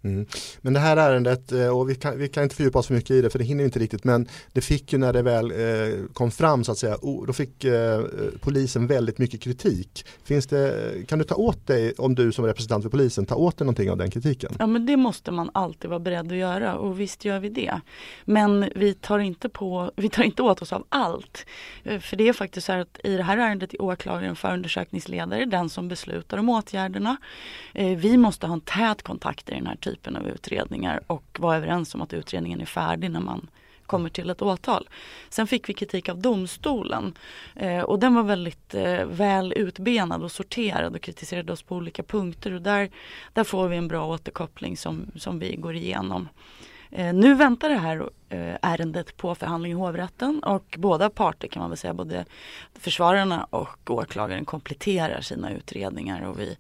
Mm. 0.02 0.26
Men 0.60 0.72
det 0.72 0.80
här 0.80 0.96
ärendet, 0.96 1.52
eh, 1.52 1.78
och 1.78 1.90
vi 1.90 1.94
kan, 1.94 2.18
vi 2.18 2.28
kan 2.28 2.42
inte 2.42 2.56
fördjupa 2.56 2.78
oss 2.78 2.86
för 2.86 2.94
mycket 2.94 3.10
i 3.10 3.22
det 3.22 3.30
för 3.30 3.38
det 3.38 3.44
hinner 3.44 3.64
inte 3.64 3.78
riktigt 3.78 4.04
men 4.04 4.28
det 4.52 4.60
fick 4.60 4.92
ju 4.92 4.98
när 4.98 5.12
det 5.12 5.22
väl 5.22 5.50
eh, 5.50 6.06
kom 6.12 6.30
fram 6.30 6.64
så 6.64 6.72
att 6.72 6.78
säga, 6.78 6.96
då 7.26 7.32
fick 7.32 7.64
eh, 7.64 8.02
polisen 8.40 8.86
väldigt 8.86 9.18
mycket 9.18 9.40
kritik. 9.40 10.04
Finns 10.24 10.46
det, 10.46 10.92
kan 11.08 11.18
du 11.18 11.24
ta 11.24 11.34
åt 11.34 11.66
dig, 11.66 11.92
om 11.98 12.14
du 12.14 12.32
som 12.32 12.44
representant 12.44 12.82
för 12.82 12.90
polisen, 12.90 13.26
ta 13.26 13.34
åt 13.34 13.58
dig 13.58 13.64
någonting 13.64 13.90
av 13.90 13.96
den 13.96 14.10
kritiken? 14.10 14.52
Ja 14.58 14.66
men 14.66 14.86
det 14.86 14.96
måste 14.96 15.30
man 15.30 15.50
alltid 15.54 15.90
vara 15.90 16.00
beredd 16.00 16.32
att 16.32 16.38
göra 16.38 16.76
och 16.76 17.00
visst 17.00 17.24
gör 17.24 17.40
vi 17.40 17.48
det. 17.48 17.80
Men 18.24 18.70
vi 18.76 18.94
tar 18.94 19.18
inte, 19.18 19.48
på, 19.48 19.90
vi 19.96 20.08
tar 20.08 20.22
inte 20.22 20.42
åt 20.42 20.62
oss 20.62 20.72
av 20.72 20.86
allt. 20.88 21.46
För 21.84 22.16
det 22.16 22.28
är 22.28 22.32
faktiskt 22.32 22.66
så 22.66 22.72
här 22.72 22.78
att 22.78 23.00
i 23.04 23.16
det 23.16 23.22
här 23.22 23.38
ärendet 23.38 23.74
är 23.74 23.82
åklagaren 23.82 24.36
förundersökningsledare 24.36 25.44
den 25.44 25.68
som 25.68 25.88
beslutar 25.88 26.38
om 26.38 26.48
åtgärderna. 26.48 27.16
Vi 27.96 28.16
måste 28.16 28.46
ha 28.46 28.54
en 28.54 28.60
tät 28.60 29.02
kontakt 29.02 29.48
i 29.48 29.52
den 29.52 29.66
här 29.66 29.76
typen 29.90 30.16
av 30.16 30.28
utredningar 30.28 31.00
och 31.06 31.36
var 31.40 31.56
överens 31.56 31.94
om 31.94 32.02
att 32.02 32.12
utredningen 32.12 32.60
är 32.60 32.66
färdig 32.66 33.10
när 33.10 33.20
man 33.20 33.50
kommer 33.86 34.08
till 34.08 34.30
ett 34.30 34.42
åtal. 34.42 34.88
Sen 35.28 35.46
fick 35.46 35.68
vi 35.68 35.74
kritik 35.74 36.08
av 36.08 36.18
domstolen 36.18 37.14
eh, 37.56 37.80
och 37.80 37.98
den 37.98 38.14
var 38.14 38.22
väldigt 38.22 38.74
eh, 38.74 39.04
väl 39.04 39.52
utbenad 39.56 40.22
och 40.22 40.32
sorterad 40.32 40.94
och 40.94 41.02
kritiserade 41.02 41.52
oss 41.52 41.62
på 41.62 41.76
olika 41.76 42.02
punkter 42.02 42.52
och 42.52 42.62
där, 42.62 42.90
där 43.32 43.44
får 43.44 43.68
vi 43.68 43.76
en 43.76 43.88
bra 43.88 44.06
återkoppling 44.06 44.76
som, 44.76 45.06
som 45.16 45.38
vi 45.38 45.56
går 45.56 45.74
igenom. 45.74 46.28
Eh, 46.90 47.14
nu 47.14 47.34
väntar 47.34 47.68
det 47.68 47.74
här 47.78 48.10
Eh, 48.32 48.56
ärendet 48.62 49.16
på 49.16 49.34
förhandling 49.34 49.72
i 49.72 49.74
hovrätten 49.74 50.42
och 50.42 50.76
båda 50.78 51.10
parter 51.10 51.48
kan 51.48 51.60
man 51.60 51.70
väl 51.70 51.78
säga, 51.78 51.94
både 51.94 52.24
försvararna 52.74 53.46
och 53.50 53.90
åklagaren 53.90 54.44
kompletterar 54.44 55.20
sina 55.20 55.52
utredningar 55.52 56.28
och 56.28 56.40
vi 56.40 56.56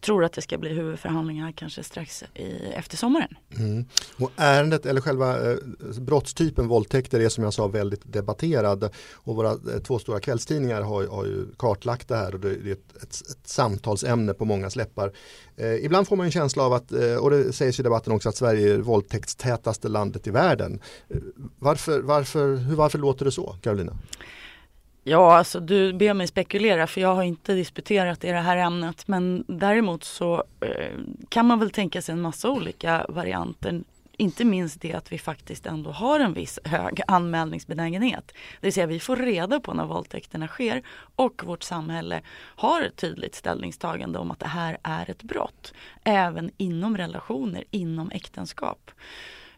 tror 0.00 0.24
att 0.24 0.32
det 0.32 0.42
ska 0.42 0.58
bli 0.58 0.70
huvudförhandlingar 0.70 1.52
kanske 1.52 1.82
strax 1.82 2.24
i, 2.34 2.72
efter 2.74 2.96
sommaren. 2.96 3.36
Mm. 3.58 3.84
Och 4.18 4.30
ärendet 4.36 4.86
eller 4.86 5.00
själva 5.00 5.50
eh, 5.50 5.56
brottstypen 6.00 6.68
våldtäkter 6.68 7.20
är 7.20 7.28
som 7.28 7.44
jag 7.44 7.54
sa 7.54 7.66
väldigt 7.66 8.12
debatterad 8.12 8.90
och 9.14 9.36
våra 9.36 9.50
eh, 9.50 9.82
två 9.86 9.98
stora 9.98 10.20
kvällstidningar 10.20 10.82
har, 10.82 11.06
har 11.06 11.24
ju 11.24 11.46
kartlagt 11.56 12.08
det 12.08 12.16
här 12.16 12.34
och 12.34 12.40
det 12.40 12.48
är 12.48 12.72
ett, 12.72 12.96
ett, 13.02 13.30
ett 13.30 13.48
samtalsämne 13.48 14.34
på 14.34 14.44
många 14.44 14.70
läppar. 14.76 15.12
Eh, 15.56 15.84
ibland 15.84 16.08
får 16.08 16.16
man 16.16 16.26
en 16.26 16.32
känsla 16.32 16.62
av 16.62 16.72
att, 16.72 16.92
eh, 16.92 17.16
och 17.16 17.30
det 17.30 17.52
sägs 17.52 17.80
i 17.80 17.82
debatten 17.82 18.12
också, 18.12 18.28
att 18.28 18.36
Sverige 18.36 18.74
är 18.74 18.78
våldtäktstätaste 18.78 19.88
landet 19.88 20.26
i 20.26 20.30
världen. 20.30 20.80
Varför, 21.58 22.00
varför, 22.00 22.56
hur, 22.56 22.76
varför 22.76 22.98
låter 22.98 23.24
det 23.24 23.32
så, 23.32 23.56
Karolina? 23.62 23.92
Ja, 25.08 25.36
alltså 25.36 25.60
du 25.60 25.92
ber 25.92 26.14
mig 26.14 26.26
spekulera 26.26 26.86
för 26.86 27.00
jag 27.00 27.14
har 27.14 27.22
inte 27.22 27.54
disputerat 27.54 28.24
i 28.24 28.28
det 28.28 28.40
här 28.40 28.56
ämnet. 28.56 29.08
Men 29.08 29.44
däremot 29.48 30.04
så 30.04 30.44
eh, 30.60 30.98
kan 31.28 31.46
man 31.46 31.58
väl 31.58 31.70
tänka 31.70 32.02
sig 32.02 32.12
en 32.12 32.20
massa 32.20 32.50
olika 32.50 33.06
varianter. 33.08 33.82
Inte 34.16 34.44
minst 34.44 34.80
det 34.80 34.92
att 34.92 35.12
vi 35.12 35.18
faktiskt 35.18 35.66
ändå 35.66 35.90
har 35.90 36.20
en 36.20 36.32
viss 36.32 36.58
hög 36.64 37.00
anmälningsbenägenhet. 37.06 38.24
Det 38.60 38.66
vill 38.66 38.72
säga 38.72 38.86
vi 38.86 39.00
får 39.00 39.16
reda 39.16 39.60
på 39.60 39.74
när 39.74 39.86
våldtäkterna 39.86 40.48
sker 40.48 40.82
och 41.16 41.42
vårt 41.44 41.62
samhälle 41.62 42.20
har 42.36 42.82
ett 42.82 42.96
tydligt 42.96 43.34
ställningstagande 43.34 44.18
om 44.18 44.30
att 44.30 44.40
det 44.40 44.48
här 44.48 44.78
är 44.82 45.10
ett 45.10 45.22
brott. 45.22 45.74
Även 46.04 46.50
inom 46.56 46.96
relationer, 46.96 47.64
inom 47.70 48.10
äktenskap. 48.10 48.90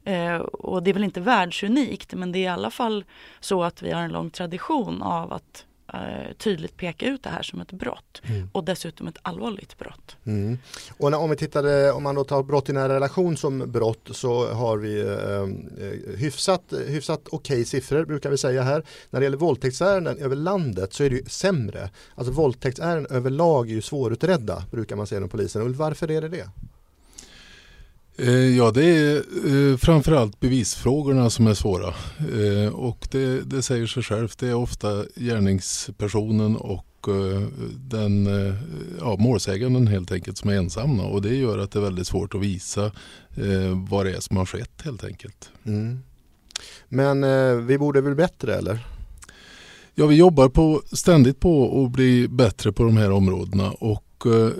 Eh, 0.08 0.36
och 0.40 0.82
det 0.82 0.90
är 0.90 0.94
väl 0.94 1.04
inte 1.04 1.20
världsunikt 1.20 2.14
men 2.14 2.32
det 2.32 2.38
är 2.38 2.42
i 2.42 2.46
alla 2.46 2.70
fall 2.70 3.04
så 3.40 3.62
att 3.62 3.82
vi 3.82 3.90
har 3.90 4.02
en 4.02 4.12
lång 4.12 4.30
tradition 4.30 5.02
av 5.02 5.32
att 5.32 5.64
eh, 5.92 6.32
tydligt 6.38 6.76
peka 6.76 7.06
ut 7.06 7.22
det 7.22 7.30
här 7.30 7.42
som 7.42 7.60
ett 7.60 7.72
brott 7.72 8.22
mm. 8.24 8.50
och 8.52 8.64
dessutom 8.64 9.08
ett 9.08 9.18
allvarligt 9.22 9.78
brott. 9.78 10.16
Mm. 10.24 10.58
Och 10.98 11.10
när, 11.10 11.18
om 11.18 11.30
vi 11.30 11.36
tittar, 11.36 11.92
om 11.92 12.02
man 12.02 12.14
då 12.14 12.24
tar 12.24 12.42
brott 12.42 12.68
i 12.68 12.72
nära 12.72 12.94
relation 12.94 13.36
som 13.36 13.72
brott 13.72 14.08
så 14.10 14.52
har 14.52 14.76
vi 14.76 15.00
eh, 15.00 15.08
eh 15.08 16.18
hyfsat, 16.18 16.72
hyfsat 16.86 17.20
okej 17.30 17.54
okay 17.54 17.64
siffror 17.64 18.04
brukar 18.04 18.30
vi 18.30 18.38
säga 18.38 18.62
här. 18.62 18.82
När 19.10 19.20
det 19.20 19.24
gäller 19.24 19.38
våldtäktsärenden 19.38 20.18
över 20.18 20.36
landet 20.36 20.92
så 20.92 21.04
är 21.04 21.10
det 21.10 21.16
ju 21.16 21.24
sämre. 21.24 21.90
Alltså 22.14 22.32
våldtäktsärenden 22.32 23.16
överlag 23.16 23.70
är 23.70 23.74
ju 23.74 23.82
svårutredda 23.82 24.64
brukar 24.70 24.96
man 24.96 25.06
säga 25.06 25.16
inom 25.16 25.28
polisen. 25.28 25.62
Och 25.62 25.70
varför 25.70 26.10
är 26.10 26.20
det 26.20 26.28
det? 26.28 26.48
Eh, 28.20 28.56
ja, 28.56 28.70
det 28.70 28.84
är 28.84 29.16
eh, 29.16 29.76
framförallt 29.76 30.40
bevisfrågorna 30.40 31.30
som 31.30 31.46
är 31.46 31.54
svåra. 31.54 31.94
Eh, 32.18 32.74
och 32.74 33.08
det, 33.10 33.40
det 33.40 33.62
säger 33.62 33.86
sig 33.86 34.02
självt. 34.02 34.38
Det 34.38 34.48
är 34.48 34.54
ofta 34.54 35.04
gärningspersonen 35.16 36.56
och 36.56 36.84
den 37.76 38.28
ja, 39.00 39.16
målsäganden 39.18 39.86
helt 39.86 40.12
enkelt 40.12 40.38
som 40.38 40.50
är 40.50 40.54
ensamma. 40.54 41.04
Och 41.04 41.22
det 41.22 41.34
gör 41.34 41.58
att 41.58 41.70
det 41.70 41.78
är 41.78 41.82
väldigt 41.82 42.06
svårt 42.06 42.34
att 42.34 42.40
visa 42.40 42.92
vad 43.88 44.06
det 44.06 44.12
är 44.12 44.20
som 44.20 44.36
har 44.36 44.46
skett 44.46 44.82
helt 44.84 45.04
enkelt. 45.04 45.50
Mm. 45.64 45.98
Men 46.88 47.66
vi 47.66 47.78
borde 47.78 48.00
väl 48.00 48.14
bättre 48.14 48.54
eller? 48.54 48.86
Ja, 49.94 50.06
vi 50.06 50.16
jobbar 50.16 50.48
på, 50.48 50.82
ständigt 50.92 51.40
på 51.40 51.84
att 51.84 51.92
bli 51.92 52.28
bättre 52.28 52.72
på 52.72 52.82
de 52.82 52.96
här 52.96 53.10
områdena 53.10 53.70
och 53.70 54.07
och 54.24 54.34
eh, 54.34 54.52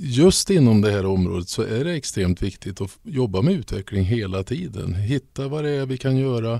just 0.00 0.50
inom 0.50 0.80
det 0.80 0.90
här 0.90 1.06
området 1.06 1.48
så 1.48 1.62
är 1.62 1.84
det 1.84 1.92
extremt 1.92 2.42
viktigt 2.42 2.80
att 2.80 2.98
jobba 3.02 3.42
med 3.42 3.54
utveckling 3.54 4.04
hela 4.04 4.42
tiden. 4.42 4.94
Hitta 4.94 5.48
vad 5.48 5.64
det 5.64 5.70
är 5.70 5.86
vi 5.86 5.98
kan 5.98 6.16
göra 6.16 6.54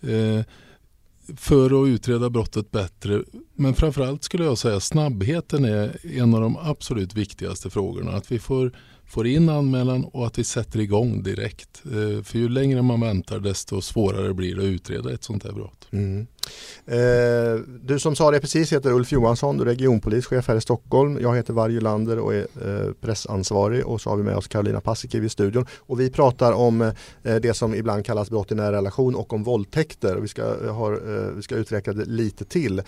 eh, 0.00 0.40
för 1.36 1.82
att 1.82 1.88
utreda 1.88 2.30
brottet 2.30 2.70
bättre. 2.70 3.22
Men 3.54 3.74
framförallt 3.74 4.24
skulle 4.24 4.44
jag 4.44 4.58
säga 4.58 4.80
snabbheten 4.80 5.64
är 5.64 5.96
en 6.18 6.34
av 6.34 6.40
de 6.40 6.56
absolut 6.56 7.14
viktigaste 7.14 7.70
frågorna. 7.70 8.12
Att 8.12 8.32
vi 8.32 8.38
får 8.38 8.72
får 9.12 9.26
in 9.26 9.48
anmälan 9.48 10.04
och 10.04 10.26
att 10.26 10.38
vi 10.38 10.44
sätter 10.44 10.80
igång 10.80 11.22
direkt. 11.22 11.82
Eh, 11.84 12.22
för 12.22 12.38
ju 12.38 12.48
längre 12.48 12.82
man 12.82 13.00
väntar 13.00 13.40
desto 13.40 13.80
svårare 13.80 14.34
blir 14.34 14.56
det 14.56 14.62
att 14.62 14.66
utreda 14.66 15.12
ett 15.12 15.24
sånt 15.24 15.44
här 15.44 15.52
brott. 15.52 15.88
Mm. 15.90 16.26
Eh, 16.86 17.60
du 17.82 17.98
som 17.98 18.16
sa 18.16 18.30
det 18.30 18.40
precis 18.40 18.72
heter 18.72 18.92
Ulf 18.92 19.12
Johansson, 19.12 19.56
du 19.56 19.62
är 19.62 19.66
regionpolischef 19.66 20.48
här 20.48 20.56
i 20.56 20.60
Stockholm. 20.60 21.18
Jag 21.20 21.36
heter 21.36 21.52
Varje 21.52 21.80
Lander 21.80 22.18
och 22.18 22.34
är 22.34 22.40
eh, 22.40 22.92
pressansvarig 23.00 23.86
och 23.86 24.00
så 24.00 24.10
har 24.10 24.16
vi 24.16 24.22
med 24.22 24.36
oss 24.36 24.48
Karolina 24.48 24.80
Paasikivi 24.80 25.26
i 25.26 25.28
studion. 25.28 25.66
Och 25.78 26.00
vi 26.00 26.10
pratar 26.10 26.52
om 26.52 26.82
eh, 26.82 26.92
det 27.22 27.54
som 27.54 27.74
ibland 27.74 28.06
kallas 28.06 28.30
brott 28.30 28.52
i 28.52 28.54
nära 28.54 28.76
relation 28.76 29.14
och 29.14 29.32
om 29.32 29.44
våldtäkter. 29.44 30.16
Vi 30.16 30.28
ska, 30.28 30.42
eh, 30.42 30.74
har, 30.74 30.92
eh, 30.92 31.30
vi 31.36 31.42
ska 31.42 31.54
utveckla 31.54 31.92
det 31.92 32.04
lite 32.04 32.44
till. 32.44 32.78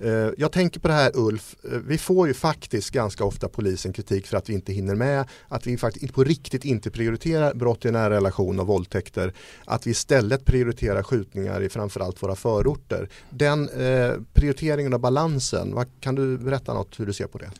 Eh, 0.00 0.28
jag 0.38 0.52
tänker 0.52 0.80
på 0.80 0.88
det 0.88 0.94
här 0.94 1.10
Ulf, 1.14 1.54
eh, 1.64 1.78
vi 1.86 1.98
får 1.98 2.28
ju 2.28 2.34
faktiskt 2.34 2.90
ganska 2.90 3.24
ofta 3.24 3.48
polisen 3.48 3.92
kritik 3.92 4.26
för 4.26 4.36
att 4.36 4.48
vi 4.48 4.54
inte 4.54 4.72
hinner 4.72 4.94
med, 4.94 5.24
att 5.48 5.66
vi 5.66 5.72
vi 5.72 5.78
faktiskt 5.78 6.14
på 6.14 6.24
riktigt 6.24 6.64
inte 6.64 6.90
prioriterar 6.90 7.54
brott 7.54 7.84
i 7.84 7.90
nära 7.90 8.10
relation 8.10 8.60
och 8.60 8.66
våldtäkter. 8.66 9.32
Att 9.64 9.86
vi 9.86 9.90
istället 9.90 10.44
prioriterar 10.44 11.02
skjutningar 11.02 11.62
i 11.62 11.68
framförallt 11.68 12.22
våra 12.22 12.36
förorter. 12.36 13.08
Den 13.30 13.68
eh, 13.68 14.14
prioriteringen 14.32 14.94
och 14.94 15.00
balansen, 15.00 15.74
vad, 15.74 15.86
kan 16.00 16.14
du 16.14 16.38
berätta 16.38 16.74
något 16.74 17.00
hur 17.00 17.06
du 17.06 17.12
ser 17.12 17.26
på 17.26 17.38
det? 17.38 17.50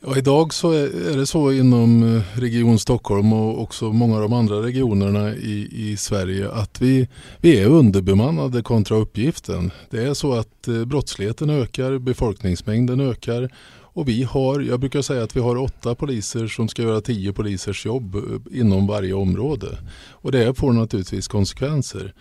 Ja, 0.00 0.16
idag 0.16 0.54
så 0.54 0.72
är 0.72 1.16
det 1.16 1.26
så 1.26 1.52
inom 1.52 2.16
eh, 2.16 2.22
Region 2.40 2.78
Stockholm 2.78 3.32
och 3.32 3.62
också 3.62 3.92
många 3.92 4.14
av 4.14 4.22
de 4.22 4.32
andra 4.32 4.62
regionerna 4.62 5.34
i, 5.34 5.68
i 5.72 5.96
Sverige 5.96 6.50
att 6.50 6.80
vi, 6.80 7.08
vi 7.40 7.60
är 7.60 7.66
underbemannade 7.66 8.62
kontra 8.62 8.96
uppgiften. 8.96 9.70
Det 9.90 10.04
är 10.04 10.14
så 10.14 10.34
att 10.34 10.68
eh, 10.68 10.84
brottsligheten 10.84 11.50
ökar, 11.50 11.98
befolkningsmängden 11.98 13.00
ökar 13.00 13.50
och 13.96 14.08
vi 14.08 14.22
har, 14.22 14.60
jag 14.60 14.80
brukar 14.80 15.02
säga 15.02 15.22
att 15.22 15.36
vi 15.36 15.40
har 15.40 15.56
åtta 15.56 15.94
poliser 15.94 16.46
som 16.46 16.68
ska 16.68 16.82
göra 16.82 17.00
tio 17.00 17.32
polisers 17.32 17.86
jobb 17.86 18.14
eh, 18.14 18.60
inom 18.60 18.86
varje 18.86 19.14
område. 19.14 19.78
Och 20.10 20.32
det 20.32 20.54
får 20.54 20.72
naturligtvis 20.72 21.28
konsekvenser. 21.28 22.14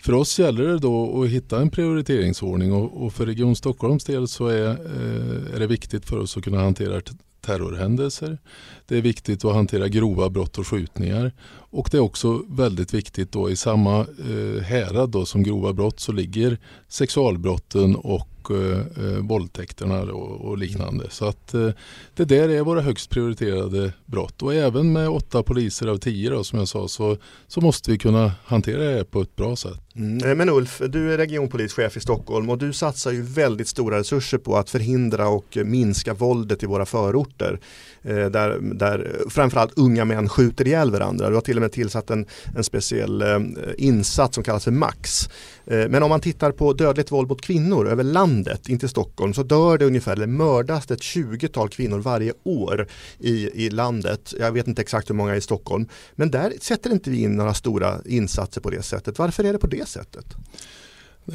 För 0.00 0.12
oss 0.12 0.38
gäller 0.38 0.64
det 0.64 0.78
då 0.78 1.22
att 1.22 1.28
hitta 1.28 1.60
en 1.60 1.70
prioriteringsordning 1.70 2.72
och, 2.72 3.06
och 3.06 3.12
för 3.12 3.26
Region 3.26 3.56
Stockholms 3.56 4.04
del 4.04 4.28
så 4.28 4.46
är, 4.46 4.68
eh, 4.68 5.54
är 5.54 5.58
det 5.58 5.66
viktigt 5.66 6.06
för 6.06 6.18
oss 6.18 6.36
att 6.36 6.44
kunna 6.44 6.58
hantera 6.58 7.00
terrorhändelser. 7.40 8.38
Det 8.86 8.96
är 8.96 9.02
viktigt 9.02 9.44
att 9.44 9.54
hantera 9.54 9.88
grova 9.88 10.30
brott 10.30 10.58
och 10.58 10.66
skjutningar. 10.66 11.32
Och 11.72 11.88
det 11.90 11.96
är 11.96 12.00
också 12.00 12.42
väldigt 12.48 12.94
viktigt 12.94 13.32
då 13.32 13.50
i 13.50 13.56
samma 13.56 13.98
eh, 14.00 14.62
härad 14.62 15.10
då 15.10 15.24
som 15.24 15.42
grova 15.42 15.72
brott 15.72 16.00
så 16.00 16.12
ligger 16.12 16.58
sexualbrotten 16.88 17.96
och 17.96 18.28
eh, 18.50 18.78
eh 18.78 19.18
våldtäkterna 19.18 20.02
och, 20.02 20.40
och 20.40 20.58
liknande. 20.58 21.06
Så 21.10 21.24
att 21.28 21.54
eh, 21.54 21.70
det 22.14 22.24
där 22.24 22.48
är 22.48 22.62
våra 22.62 22.80
högst 22.80 23.10
prioriterade 23.10 23.92
brott. 24.06 24.42
Och 24.42 24.54
även 24.54 24.92
med 24.92 25.08
åtta 25.08 25.42
poliser 25.42 25.86
av 25.86 25.96
tio 25.96 26.30
då, 26.30 26.44
som 26.44 26.58
jag 26.58 26.68
sa 26.68 26.88
så, 26.88 27.16
så 27.48 27.60
måste 27.60 27.90
vi 27.90 27.98
kunna 27.98 28.32
hantera 28.44 28.84
det 28.84 29.04
på 29.04 29.20
ett 29.20 29.36
bra 29.36 29.56
sätt. 29.56 29.80
Mm. 29.94 30.30
Eh, 30.30 30.36
men 30.36 30.48
Ulf, 30.48 30.82
du 30.88 31.12
är 31.12 31.18
regionpolischef 31.18 31.96
i 31.96 32.00
Stockholm 32.00 32.50
och 32.50 32.58
du 32.58 32.72
satsar 32.72 33.10
ju 33.10 33.22
väldigt 33.22 33.68
stora 33.68 33.98
resurser 33.98 34.38
på 34.38 34.56
att 34.56 34.70
förhindra 34.70 35.28
och 35.28 35.58
minska 35.64 36.14
våldet 36.14 36.62
i 36.62 36.66
våra 36.66 36.86
förorter. 36.86 37.60
Eh, 38.02 38.26
där, 38.26 38.58
där 38.60 39.16
framförallt 39.28 39.78
unga 39.78 40.04
män 40.04 40.28
skjuter 40.28 40.66
ihjäl 40.66 40.90
varandra. 40.90 41.28
Du 41.28 41.34
har 41.34 41.42
till 41.42 41.59
och 41.60 41.62
med 41.62 41.72
tillsatt 41.72 42.10
en, 42.10 42.26
en 42.56 42.64
speciell 42.64 43.22
eh, 43.22 43.38
insats 43.78 44.34
som 44.34 44.44
kallas 44.44 44.64
för 44.64 44.70
MAX. 44.70 45.28
Eh, 45.66 45.88
men 45.88 46.02
om 46.02 46.08
man 46.08 46.20
tittar 46.20 46.52
på 46.52 46.72
dödligt 46.72 47.12
våld 47.12 47.28
mot 47.28 47.42
kvinnor 47.42 47.88
över 47.88 48.04
landet, 48.04 48.68
inte 48.68 48.88
Stockholm, 48.88 49.34
så 49.34 49.42
dör 49.42 49.78
det 49.78 49.84
ungefär, 49.84 50.12
eller 50.12 50.26
mördas 50.26 50.90
ett 50.90 51.00
20-tal 51.00 51.68
kvinnor 51.68 51.98
varje 51.98 52.32
år 52.42 52.86
i, 53.18 53.64
i 53.66 53.70
landet. 53.70 54.34
Jag 54.38 54.52
vet 54.52 54.68
inte 54.68 54.82
exakt 54.82 55.10
hur 55.10 55.14
många 55.14 55.36
i 55.36 55.40
Stockholm. 55.40 55.88
Men 56.14 56.30
där 56.30 56.52
sätter 56.60 56.92
inte 56.92 57.10
vi 57.10 57.22
in 57.22 57.36
några 57.36 57.54
stora 57.54 57.98
insatser 58.04 58.60
på 58.60 58.70
det 58.70 58.82
sättet. 58.82 59.18
Varför 59.18 59.44
är 59.44 59.52
det 59.52 59.58
på 59.58 59.66
det 59.66 59.88
sättet? 59.88 60.26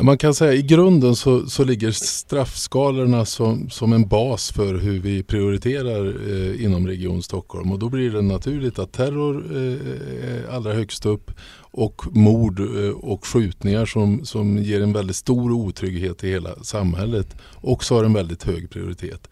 Man 0.01 0.17
kan 0.17 0.33
säga 0.33 0.53
i 0.53 0.61
grunden 0.61 1.15
så, 1.15 1.47
så 1.47 1.63
ligger 1.63 1.91
straffskalorna 1.91 3.25
som, 3.25 3.69
som 3.69 3.93
en 3.93 4.07
bas 4.07 4.51
för 4.51 4.75
hur 4.75 4.99
vi 4.99 5.23
prioriterar 5.23 6.05
eh, 6.29 6.63
inom 6.65 6.87
Region 6.87 7.23
Stockholm 7.23 7.71
och 7.71 7.79
då 7.79 7.89
blir 7.89 8.11
det 8.11 8.21
naturligt 8.21 8.79
att 8.79 8.91
terror 8.91 9.45
eh, 9.51 10.29
är 10.29 10.47
allra 10.51 10.73
högst 10.73 11.05
upp 11.05 11.31
och 11.57 12.01
mord 12.11 12.59
eh, 12.59 12.89
och 12.89 13.25
skjutningar 13.25 13.85
som, 13.85 14.25
som 14.25 14.57
ger 14.57 14.81
en 14.81 14.93
väldigt 14.93 15.15
stor 15.15 15.51
otrygghet 15.51 16.23
i 16.23 16.29
hela 16.29 16.63
samhället 16.63 17.35
också 17.61 17.95
har 17.95 18.03
en 18.03 18.13
väldigt 18.13 18.43
hög 18.43 18.69
prioritet 18.69 19.29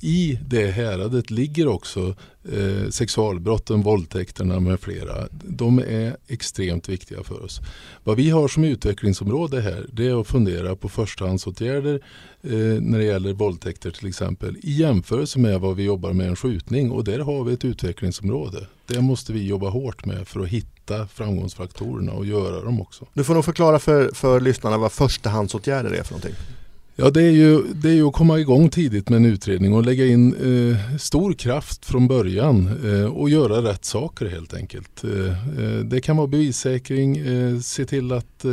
i 0.00 0.38
det 0.46 0.66
häradet 0.66 1.30
ligger 1.30 1.68
också 1.68 2.14
eh, 2.52 2.90
sexualbrotten, 2.90 3.82
våldtäkterna 3.82 4.60
med 4.60 4.80
flera. 4.80 5.28
De 5.30 5.78
är 5.78 6.16
extremt 6.28 6.88
viktiga 6.88 7.22
för 7.22 7.44
oss. 7.44 7.60
Vad 8.04 8.16
vi 8.16 8.30
har 8.30 8.48
som 8.48 8.64
utvecklingsområde 8.64 9.60
här 9.60 9.86
det 9.92 10.06
är 10.06 10.20
att 10.20 10.26
fundera 10.26 10.76
på 10.76 10.88
förstahandsåtgärder 10.88 12.00
eh, 12.42 12.50
när 12.80 12.98
det 12.98 13.04
gäller 13.04 13.32
våldtäkter 13.32 13.90
till 13.90 14.08
exempel 14.08 14.56
i 14.62 14.72
jämförelse 14.72 15.38
med 15.38 15.60
vad 15.60 15.76
vi 15.76 15.82
jobbar 15.82 16.12
med 16.12 16.28
en 16.28 16.36
skjutning 16.36 16.90
och 16.90 17.04
där 17.04 17.18
har 17.18 17.44
vi 17.44 17.52
ett 17.52 17.64
utvecklingsområde. 17.64 18.66
Det 18.86 19.00
måste 19.00 19.32
vi 19.32 19.46
jobba 19.46 19.68
hårt 19.68 20.04
med 20.04 20.28
för 20.28 20.40
att 20.40 20.48
hitta 20.48 21.06
framgångsfaktorerna 21.06 22.12
och 22.12 22.26
göra 22.26 22.64
dem 22.64 22.80
också. 22.80 23.06
Du 23.14 23.24
får 23.24 23.34
nog 23.34 23.44
förklara 23.44 23.78
för, 23.78 24.10
för 24.14 24.40
lyssnarna 24.40 24.78
vad 24.78 24.92
förstahandsåtgärder 24.92 25.90
är 25.90 26.02
för 26.02 26.12
någonting. 26.12 26.34
Ja, 27.02 27.10
det 27.10 27.22
är, 27.22 27.30
ju, 27.30 27.62
det 27.62 27.88
är 27.88 27.92
ju 27.92 28.06
att 28.06 28.12
komma 28.12 28.38
igång 28.38 28.68
tidigt 28.68 29.08
med 29.08 29.16
en 29.16 29.24
utredning 29.24 29.74
och 29.74 29.86
lägga 29.86 30.06
in 30.06 30.34
eh, 30.34 30.96
stor 30.96 31.32
kraft 31.32 31.84
från 31.84 32.08
början 32.08 32.70
eh, 32.84 33.04
och 33.04 33.30
göra 33.30 33.70
rätt 33.70 33.84
saker 33.84 34.26
helt 34.26 34.54
enkelt. 34.54 35.04
Eh, 35.04 35.28
eh 35.64 35.78
det 35.84 36.00
kan 36.00 36.16
vara 36.16 36.26
bevissäkring, 36.26 37.16
eh, 37.16 37.58
se 37.58 37.84
till 37.84 38.12
att 38.12 38.44
eh, 38.44 38.50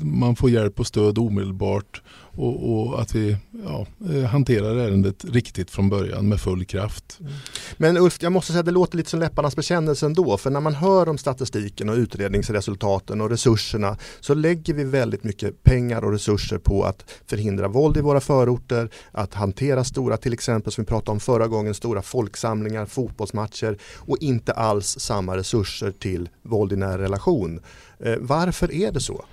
man 0.00 0.36
får 0.36 0.50
hjälp 0.50 0.80
och 0.80 0.86
stöd 0.86 1.18
omedelbart 1.18 2.02
och, 2.36 2.72
och, 2.72 3.00
att 3.00 3.14
vi 3.14 3.36
ja, 3.64 3.86
eh, 4.10 4.24
hanterar 4.24 4.76
ärendet 4.76 5.24
riktigt 5.24 5.70
från 5.70 5.88
början 5.88 6.28
med 6.28 6.40
full 6.40 6.64
kraft. 6.64 7.18
Mm. 7.20 7.32
Men 7.76 7.96
Ulf, 7.96 8.18
jag 8.20 8.32
måste 8.32 8.52
säga 8.52 8.60
att 8.60 8.66
det 8.66 8.72
låter 8.72 8.96
lite 8.96 9.10
som 9.10 9.20
läpparnas 9.20 9.56
bekännelse 9.56 10.06
ändå. 10.06 10.36
För 10.36 10.50
när 10.50 10.60
man 10.60 10.74
hör 10.74 11.08
om 11.08 11.18
statistiken 11.18 11.88
och 11.88 11.96
utredningsresultaten 11.96 13.20
och 13.20 13.30
resurserna 13.30 13.96
så 14.20 14.34
lägger 14.34 14.74
vi 14.74 14.84
väldigt 14.84 15.24
mycket 15.24 15.62
pengar 15.62 16.04
och 16.04 16.12
resurser 16.12 16.58
på 16.58 16.84
att 16.84 17.04
förhindra 17.26 17.68
våld 17.68 17.96
i 17.96 18.00
våra 18.00 18.20
förorter, 18.20 18.90
att 19.12 19.34
hantera 19.34 19.84
stora, 19.84 20.16
till 20.16 20.32
exempel 20.32 20.72
som 20.72 20.84
vi 20.84 20.88
pratade 20.88 21.10
om 21.10 21.20
förra 21.20 21.46
gången, 21.46 21.74
stora 21.74 22.02
folksamlingar, 22.02 22.86
fotbollsmatcher 22.86 23.78
och 23.96 24.18
inte 24.20 24.52
alls 24.52 24.96
samma 24.98 25.36
resurser 25.36 25.90
till 25.90 26.28
våld 26.42 26.72
i 26.72 26.76
nära 26.76 26.98
relation. 26.98 27.60
Eh, 28.00 28.14
varför 28.20 28.72
är 28.72 28.92
det 28.92 29.00
så? 29.00 29.24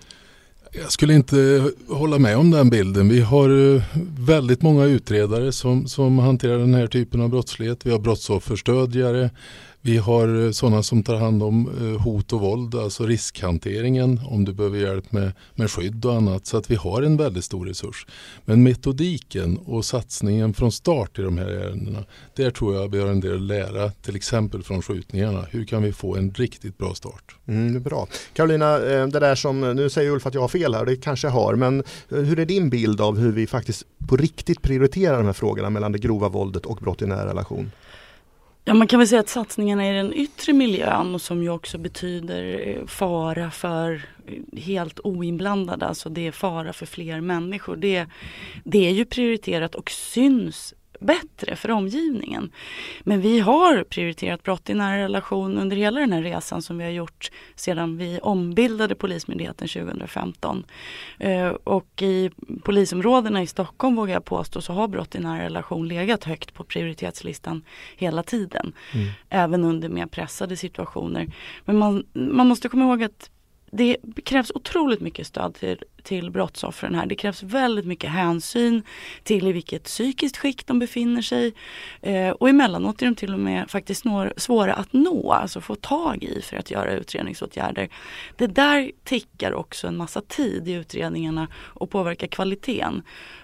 Jag 0.75 0.91
skulle 0.91 1.13
inte 1.13 1.71
hålla 1.87 2.19
med 2.19 2.37
om 2.37 2.51
den 2.51 2.69
bilden. 2.69 3.09
Vi 3.09 3.21
har 3.21 3.75
eh, 3.75 3.83
väldigt 4.19 4.61
många 4.61 4.85
utredare 4.85 5.51
som, 5.51 5.87
som 5.87 6.19
hanterar 6.19 6.57
den 6.57 6.73
här 6.73 6.87
typen 6.87 7.21
av 7.21 7.29
brottslighet. 7.29 7.85
Vi 7.85 7.91
har 7.91 7.99
brottsofferstödjare. 7.99 9.29
Vi 9.85 9.97
har 9.97 10.45
eh, 10.45 10.51
sådana 10.51 10.83
som 10.83 11.03
tar 11.03 11.15
hand 11.15 11.43
om 11.43 11.69
eh, 11.81 12.01
hot 12.01 12.33
och 12.33 12.41
våld, 12.41 12.75
alltså 12.75 13.05
riskhanteringen 13.05 14.21
om 14.25 14.45
du 14.45 14.53
behöver 14.53 14.77
hjälp 14.77 15.11
med, 15.11 15.31
med 15.55 15.71
skydd 15.71 16.05
och 16.05 16.13
annat. 16.13 16.45
Så 16.45 16.57
att 16.57 16.71
vi 16.71 16.75
har 16.75 17.01
en 17.01 17.17
väldigt 17.17 17.43
stor 17.43 17.65
resurs. 17.65 18.05
Men 18.45 18.63
metodiken 18.63 19.57
och 19.57 19.85
satsningen 19.85 20.53
från 20.53 20.71
start 20.71 21.19
i 21.19 21.21
de 21.21 21.37
här 21.37 21.47
ärendena, 21.47 22.05
där 22.35 22.49
tror 22.49 22.75
jag 22.75 22.91
vi 22.91 22.99
har 22.99 23.07
en 23.07 23.19
del 23.19 23.35
att 23.35 23.41
lära, 23.41 23.89
till 23.89 24.15
exempel 24.15 24.63
från 24.63 24.81
skjutningarna. 24.81 25.45
Hur 25.49 25.65
kan 25.65 25.83
vi 25.83 25.93
få 25.93 26.15
en 26.15 26.31
riktigt 26.31 26.77
bra 26.77 26.93
start? 26.93 27.35
Mm, 27.47 27.81
bra. 27.81 28.07
Karolina, 28.33 28.75
eh, 28.75 29.07
det 29.07 29.19
där 29.19 29.35
som, 29.35 29.61
nu 29.61 29.89
säger 29.89 30.11
Ulf 30.11 30.25
att 30.25 30.33
jag 30.33 30.41
har 30.41 30.47
fel 30.47 30.73
här, 30.73 30.85
det 30.85 30.95
kanske 30.95 31.27
jag 31.27 31.33
har, 31.33 31.55
men 31.55 31.83
hur 32.09 32.39
är 32.39 32.45
din 32.45 32.69
bild 32.69 33.01
av 33.01 33.19
hur 33.19 33.31
vi 33.31 33.47
faktiskt 33.47 33.83
på 34.07 34.17
riktigt 34.17 34.61
prioriterar 34.61 35.17
de 35.17 35.25
här 35.25 35.33
frågorna 35.33 35.69
mellan 35.69 35.91
det 35.91 35.99
grova 35.99 36.29
våldet 36.29 36.65
och 36.65 36.77
brott 36.77 37.01
i 37.01 37.05
nära 37.05 37.29
relation? 37.29 37.71
Ja, 38.65 38.73
man 38.73 38.87
kan 38.87 38.99
väl 38.99 39.07
säga 39.07 39.19
att 39.19 39.29
satsningarna 39.29 39.89
i 39.89 39.93
den 39.93 40.13
yttre 40.13 40.53
miljön 40.53 41.19
som 41.19 41.43
ju 41.43 41.49
också 41.49 41.77
betyder 41.77 42.67
eh, 42.67 42.85
fara 42.85 43.51
för 43.51 44.05
eh, 44.27 44.61
helt 44.61 44.99
oinblandade, 45.03 45.85
alltså 45.85 46.09
det 46.09 46.27
är 46.27 46.31
fara 46.31 46.73
för 46.73 46.85
fler 46.85 47.21
människor. 47.21 47.75
Det, 47.75 48.05
det 48.63 48.87
är 48.87 48.91
ju 48.91 49.05
prioriterat 49.05 49.75
och 49.75 49.91
syns 49.91 50.73
bättre 51.03 51.55
för 51.55 51.71
omgivningen. 51.71 52.51
Men 53.03 53.21
vi 53.21 53.39
har 53.39 53.83
prioriterat 53.83 54.43
brott 54.43 54.69
i 54.69 54.73
nära 54.73 54.97
relation 54.97 55.57
under 55.57 55.77
hela 55.77 55.99
den 55.99 56.13
här 56.13 56.21
resan 56.21 56.61
som 56.61 56.77
vi 56.77 56.83
har 56.83 56.91
gjort 56.91 57.31
sedan 57.55 57.97
vi 57.97 58.19
ombildade 58.21 58.95
Polismyndigheten 58.95 59.67
2015. 59.67 60.65
Eh, 61.19 61.47
och 61.47 62.01
i 62.01 62.31
polisområdena 62.63 63.41
i 63.41 63.47
Stockholm 63.47 63.95
vågar 63.95 64.13
jag 64.13 64.25
påstå 64.25 64.61
så 64.61 64.73
har 64.73 64.87
brott 64.87 65.15
i 65.15 65.19
nära 65.19 65.43
relation 65.43 65.87
legat 65.87 66.23
högt 66.23 66.53
på 66.53 66.63
prioritetslistan 66.63 67.63
hela 67.97 68.23
tiden. 68.23 68.73
Mm. 68.93 69.07
Även 69.29 69.63
under 69.63 69.89
mer 69.89 70.05
pressade 70.05 70.57
situationer. 70.57 71.27
Men 71.65 71.77
man, 71.77 72.05
man 72.13 72.47
måste 72.47 72.69
komma 72.69 72.85
ihåg 72.85 73.03
att 73.03 73.29
det 73.75 73.97
krävs 74.25 74.51
otroligt 74.55 75.01
mycket 75.01 75.27
stöd 75.27 75.53
till, 75.53 75.83
till 76.03 76.31
brottsoffren 76.31 76.95
här. 76.95 77.05
Det 77.05 77.15
krävs 77.15 77.43
väldigt 77.43 77.85
mycket 77.85 78.09
hänsyn 78.09 78.83
till 79.23 79.47
i 79.47 79.51
vilket 79.51 79.83
psykiskt 79.83 80.37
skick 80.37 80.65
de 80.65 80.79
befinner 80.79 81.21
sig. 81.21 81.53
Eh, 82.01 82.29
och 82.29 82.49
emellanåt 82.49 83.01
är 83.01 83.05
de 83.05 83.15
till 83.15 83.33
och 83.33 83.39
med 83.39 83.69
faktiskt 83.69 84.05
når, 84.05 84.33
svåra 84.37 84.73
att 84.73 84.93
nå, 84.93 85.31
alltså 85.31 85.61
få 85.61 85.75
tag 85.75 86.23
i 86.23 86.41
för 86.41 86.57
att 86.57 86.71
göra 86.71 86.91
utredningsåtgärder. 86.91 87.89
Det 88.37 88.47
där 88.47 88.91
tickar 89.03 89.53
också 89.53 89.87
en 89.87 89.97
massa 89.97 90.21
tid 90.21 90.67
i 90.67 90.71
utredningarna 90.71 91.47
och 91.55 91.89
påverkar 91.89 92.27
kvaliteten 92.27 93.03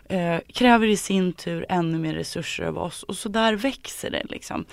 eh, 0.10 0.38
kräver 0.54 0.88
i 0.88 0.98
sin 0.98 1.34
tur 1.34 1.66
ännu 1.70 1.98
mer 1.98 2.14
resurser 2.14 2.64
av 2.64 2.78
oss 2.78 3.04
och 3.04 3.16
så 3.16 3.30
där 3.30 3.54
växer 3.54 4.10
det. 4.10 4.24
Liksom. 4.30 4.66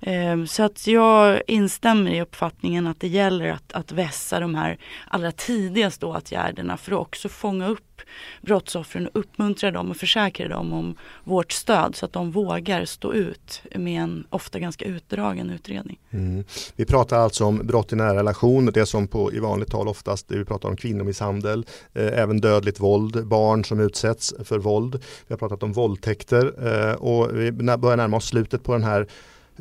Eh, 0.00 0.44
så 0.44 0.62
att 0.62 0.86
jag 0.86 1.42
instämmer 1.46 2.10
i 2.10 2.20
uppfattningen 2.20 2.86
att 2.86 3.00
det 3.00 3.08
gäller 3.08 3.52
att, 3.52 3.72
att 3.72 3.92
vässa 3.92 4.40
de 4.40 4.54
här 4.54 4.78
allra 5.08 5.32
tidigaste 5.32 6.06
åtgärderna 6.06 6.76
för 6.76 6.92
att 6.92 6.98
också 6.98 7.19
fånga 7.28 7.68
upp 7.68 8.00
brottsoffren 8.40 9.06
och 9.06 9.20
uppmuntra 9.20 9.70
dem 9.70 9.90
och 9.90 9.96
försäkra 9.96 10.48
dem 10.48 10.72
om 10.72 10.96
vårt 11.24 11.52
stöd 11.52 11.96
så 11.96 12.06
att 12.06 12.12
de 12.12 12.30
vågar 12.30 12.84
stå 12.84 13.12
ut 13.12 13.62
med 13.74 14.02
en 14.02 14.26
ofta 14.30 14.58
ganska 14.58 14.84
utdragen 14.84 15.50
utredning. 15.50 15.98
Mm. 16.10 16.44
Vi 16.76 16.84
pratar 16.84 17.18
alltså 17.18 17.44
om 17.44 17.58
brott 17.58 17.92
i 17.92 17.96
nära 17.96 18.14
relation, 18.14 18.66
det 18.66 18.86
som 18.86 19.08
på, 19.08 19.32
i 19.32 19.38
vanligt 19.38 19.70
tal 19.70 19.88
oftast 19.88 20.26
vi 20.28 20.44
pratar 20.44 20.68
om 20.68 20.76
kvinnomisshandel, 20.76 21.66
eh, 21.92 22.18
även 22.18 22.40
dödligt 22.40 22.80
våld, 22.80 23.26
barn 23.26 23.64
som 23.64 23.80
utsätts 23.80 24.34
för 24.44 24.58
våld. 24.58 24.94
Vi 25.26 25.32
har 25.32 25.38
pratat 25.38 25.62
om 25.62 25.72
våldtäkter 25.72 26.52
eh, 26.66 26.94
och 26.94 27.38
vi 27.38 27.52
börjar 27.52 27.96
närma 27.96 28.16
oss 28.16 28.26
slutet 28.26 28.62
på 28.62 28.72
den 28.72 28.84
här 28.84 29.06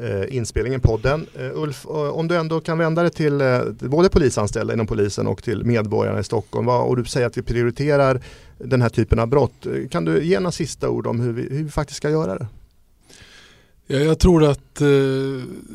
Eh, 0.01 0.35
inspelningen, 0.35 0.79
podden. 0.79 1.25
Eh, 1.35 1.61
Ulf, 1.61 1.85
eh, 1.85 1.91
om 1.91 2.27
du 2.27 2.35
ändå 2.35 2.59
kan 2.59 2.77
vända 2.77 3.01
dig 3.01 3.11
till 3.11 3.41
eh, 3.41 3.61
både 3.71 4.09
polisanställda 4.09 4.73
inom 4.73 4.87
polisen 4.87 5.27
och 5.27 5.43
till 5.43 5.65
medborgarna 5.65 6.19
i 6.19 6.23
Stockholm 6.23 6.65
vad, 6.65 6.87
och 6.87 6.97
du 6.97 7.05
säger 7.05 7.27
att 7.27 7.37
vi 7.37 7.41
prioriterar 7.41 8.21
den 8.57 8.81
här 8.81 8.89
typen 8.89 9.19
av 9.19 9.27
brott. 9.27 9.65
Eh, 9.65 9.89
kan 9.89 10.05
du 10.05 10.23
ge 10.23 10.39
några 10.39 10.51
sista 10.51 10.89
ord 10.89 11.07
om 11.07 11.19
hur 11.19 11.33
vi, 11.33 11.41
hur 11.41 11.63
vi 11.63 11.69
faktiskt 11.69 11.97
ska 11.97 12.09
göra 12.09 12.35
det? 12.35 12.47
Ja, 13.91 13.97
jag 13.97 14.19
tror 14.19 14.43
att 14.43 14.81
eh, 14.81 14.87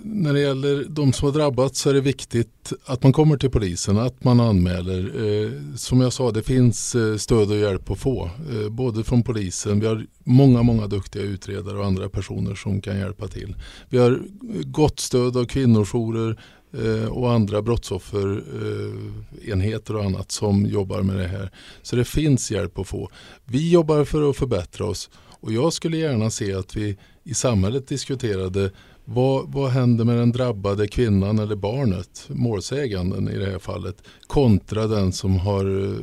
när 0.03 0.33
det 0.33 0.40
gäller 0.40 0.85
de 0.88 1.12
som 1.12 1.27
har 1.27 1.33
drabbats 1.33 1.81
så 1.81 1.90
är 1.90 1.94
det 1.94 2.00
viktigt 2.00 2.72
att 2.85 3.03
man 3.03 3.12
kommer 3.12 3.37
till 3.37 3.50
polisen, 3.50 3.98
att 3.98 4.24
man 4.24 4.40
anmäler. 4.40 5.24
Eh, 5.24 5.50
som 5.77 6.00
jag 6.00 6.12
sa, 6.12 6.31
det 6.31 6.42
finns 6.42 6.94
eh, 6.94 7.16
stöd 7.16 7.50
och 7.50 7.57
hjälp 7.57 7.90
att 7.90 7.98
få. 7.98 8.31
Eh, 8.50 8.68
både 8.68 9.05
från 9.05 9.22
polisen, 9.22 9.81
vi 9.81 9.87
har 9.87 10.07
många, 10.24 10.62
många 10.62 10.87
duktiga 10.87 11.22
utredare 11.22 11.79
och 11.79 11.87
andra 11.87 12.09
personer 12.09 12.55
som 12.55 12.81
kan 12.81 12.98
hjälpa 12.98 13.29
till. 13.29 13.57
Vi 13.88 13.98
har 13.98 14.22
gott 14.64 15.00
stöd 15.00 15.37
av 15.37 15.44
kvinnojourer 15.44 16.40
eh, 16.72 17.09
och 17.09 17.33
andra 17.33 17.62
brottsofferenheter 17.62 19.94
eh, 19.94 20.00
och 20.00 20.05
annat 20.05 20.33
som 20.33 20.66
jobbar 20.66 21.03
med 21.03 21.16
det 21.16 21.29
här. 21.29 21.50
Så 21.83 21.96
det 21.96 22.05
finns 22.05 22.50
hjälp 22.50 22.79
att 22.79 22.88
få. 22.88 23.11
Vi 23.44 23.70
jobbar 23.70 24.05
för 24.05 24.31
att 24.31 24.37
förbättra 24.37 24.87
oss 24.87 25.11
och 25.45 25.53
jag 25.53 25.73
skulle 25.73 25.97
gärna 25.97 26.31
se 26.31 26.55
att 26.55 26.77
vi 26.77 26.97
i 27.25 27.35
samhället 27.35 27.89
diskuterade 27.89 28.71
vad, 29.05 29.53
vad 29.53 29.71
händer 29.71 30.05
med 30.05 30.17
den 30.17 30.33
drabbade 30.33 30.89
kvinnan 30.89 31.39
eller 31.39 31.57
barnet, 31.57 32.27
målsäganden 32.29 33.29
i 33.29 33.39
det 33.39 33.51
här 33.51 33.59
fallet, 33.59 33.97
kontra 34.27 34.87
den 34.87 35.13
som 35.13 35.39
har 35.39 35.85
eh, 35.85 35.99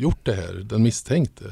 gjort 0.00 0.18
det 0.22 0.32
här, 0.32 0.54
den 0.54 0.82
misstänkte. 0.82 1.44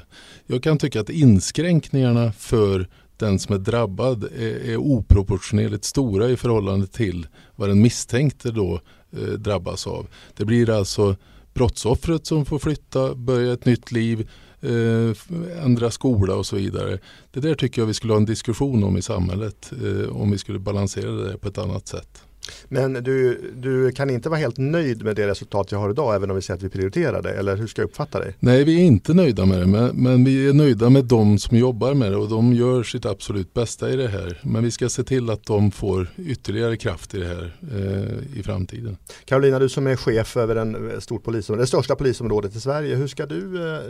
Jag 0.47 0.63
kan 0.63 0.79
tycka 0.79 1.01
att 1.01 1.11
inskränkningarna 1.11 2.33
för 2.33 2.89
den 3.17 3.39
som 3.39 3.55
är 3.55 3.59
drabbad 3.59 4.25
är, 4.25 4.71
är 4.71 4.77
oproportionerligt 4.77 5.85
stora 5.85 6.29
i 6.29 6.37
förhållande 6.37 6.87
till 6.87 7.27
vad 7.57 7.69
den 7.69 7.83
misstänkte 7.83 8.51
då 8.51 8.81
eh, 9.13 9.19
drabbas 9.19 9.87
av. 9.87 10.07
Det 10.37 10.45
blir 10.45 10.71
alltså 10.71 11.17
brottsoffret 11.55 12.27
som 12.27 12.45
får 12.45 12.59
flytta, 12.59 13.15
börja 13.15 13.53
ett 13.53 13.65
nytt 13.65 13.93
liv 13.93 14.29
eh, 14.61 15.65
ändra 15.65 15.91
skola 15.91 16.35
och 16.35 16.47
så 16.47 16.57
vidare. 16.57 16.99
Det 17.31 17.41
där 17.41 17.55
tycker 17.55 17.83
jag 17.83 17.87
vi 17.87 17.95
skulle 17.95 18.13
ha 18.13 18.19
en 18.19 18.25
diskussion 18.25 18.85
om 18.85 18.97
i 18.97 19.03
samhället 19.03 19.73
eh, 19.85 20.17
om 20.17 20.31
vi 20.31 20.39
skulle 20.39 20.59
balansera 20.59 21.11
det 21.11 21.39
på 21.39 21.49
ett 21.49 21.59
annat 21.59 21.89
sätt. 21.89 22.26
Men 22.69 22.93
du, 22.93 23.41
du 23.57 23.93
kan 23.93 24.11
inte 24.11 24.29
vara 24.29 24.41
helt 24.41 24.59
nöjd 24.59 25.05
med 25.05 25.17
det 25.17 25.27
resultat 25.27 25.73
jag 25.73 25.79
har 25.79 25.91
idag 25.91 26.15
även 26.15 26.31
om 26.31 26.37
vi 26.37 26.43
säger 26.43 26.59
att 26.59 26.65
vi 26.65 26.69
prioriterar 26.69 27.23
det 27.23 27.31
eller 27.31 27.57
hur 27.57 27.67
ska 27.67 27.83
jag 27.83 27.89
uppfatta 27.89 28.19
dig? 28.19 28.35
Nej 28.41 28.65
vi 28.65 28.81
är 28.81 28.85
inte 28.85 29.15
nöjda 29.15 29.47
med 29.47 29.59
det 29.61 29.67
men, 29.67 30.03
men, 30.03 30.25
vi 30.25 30.49
är 30.49 30.53
nöjda 30.53 30.91
med 30.91 31.05
de 31.05 31.39
som 31.39 31.57
jobbar 31.57 31.95
med 31.95 32.13
det 32.13 32.17
och 32.17 32.29
de 32.29 32.53
gör 32.53 32.83
sitt 32.83 33.07
absolut 33.07 33.55
bästa 33.55 33.91
i 33.91 33.97
det 33.97 34.09
här. 34.09 34.41
Men 34.43 34.65
vi 34.65 34.71
ska 34.71 34.89
se 34.89 35.05
till 35.05 35.31
att 35.31 35.45
de 35.45 35.71
får 35.71 36.09
ytterligare 36.19 36.77
kraft 36.77 37.15
i 37.15 37.19
det 37.19 37.27
här 37.27 37.57
eh, 37.73 38.39
i 38.39 38.43
framtiden. 38.43 38.97
Carolina 39.25 39.59
du 39.59 39.69
som 39.69 39.87
är 39.87 39.97
chef 39.97 40.37
över 40.37 40.57
en 40.57 40.91
eh, 40.91 40.99
stort 40.99 41.25
polisområde, 41.25 41.63
det 41.63 41.67
största 41.67 41.97
polisområdet 41.97 42.57
i 42.57 42.61
Sverige. 42.61 42.97
Hur 42.97 43.07
ska, 43.07 43.27
du, 43.27 43.57
eh, 43.57 43.81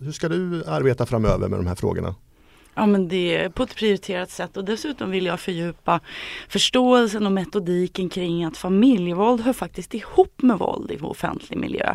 hur 0.00 0.12
ska 0.12 0.28
du 0.28 0.64
arbeta 0.66 1.06
framöver 1.06 1.48
med 1.48 1.58
de 1.58 1.66
här 1.66 1.74
frågorna? 1.74 2.14
Ja 2.74 2.86
men 2.86 3.08
det 3.08 3.36
är 3.36 3.48
på 3.48 3.62
ett 3.62 3.74
prioriterat 3.74 4.30
sätt 4.30 4.56
och 4.56 4.64
dessutom 4.64 5.10
vill 5.10 5.26
jag 5.26 5.40
fördjupa 5.40 6.00
förståelsen 6.48 7.26
och 7.26 7.32
metodiken 7.32 8.08
kring 8.08 8.44
att 8.44 8.56
familjevåld 8.56 9.40
hör 9.40 9.52
faktiskt 9.52 9.94
ihop 9.94 10.42
med 10.42 10.58
våld 10.58 10.90
i 10.90 10.98
offentlig 11.00 11.58
miljö. 11.58 11.94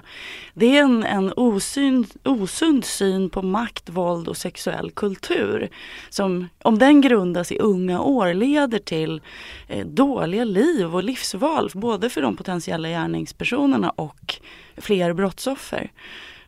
Det 0.54 0.78
är 0.78 0.82
en, 0.82 1.04
en 1.04 1.34
osyn, 1.36 2.06
osund 2.24 2.86
syn 2.86 3.30
på 3.30 3.42
makt, 3.42 3.90
våld 3.90 4.28
och 4.28 4.38
sexuell 4.38 4.92
kultur 4.92 5.70
som 6.10 6.48
om 6.62 6.80
den 6.80 7.02
grundas 7.02 7.52
i 7.52 7.60
unga 7.60 8.02
år 8.02 8.34
leder 8.34 8.80
till 8.80 9.22
eh, 9.68 9.86
dåliga 9.86 10.44
liv 10.44 10.96
och 10.96 11.04
livsval 11.04 11.72
både 11.74 12.10
för 12.10 12.22
de 12.22 12.38
potentiella 12.38 12.90
gärningspersonerna 12.90 13.90
och 13.90 14.36
fler 14.78 15.14
brottsoffer. 15.14 15.92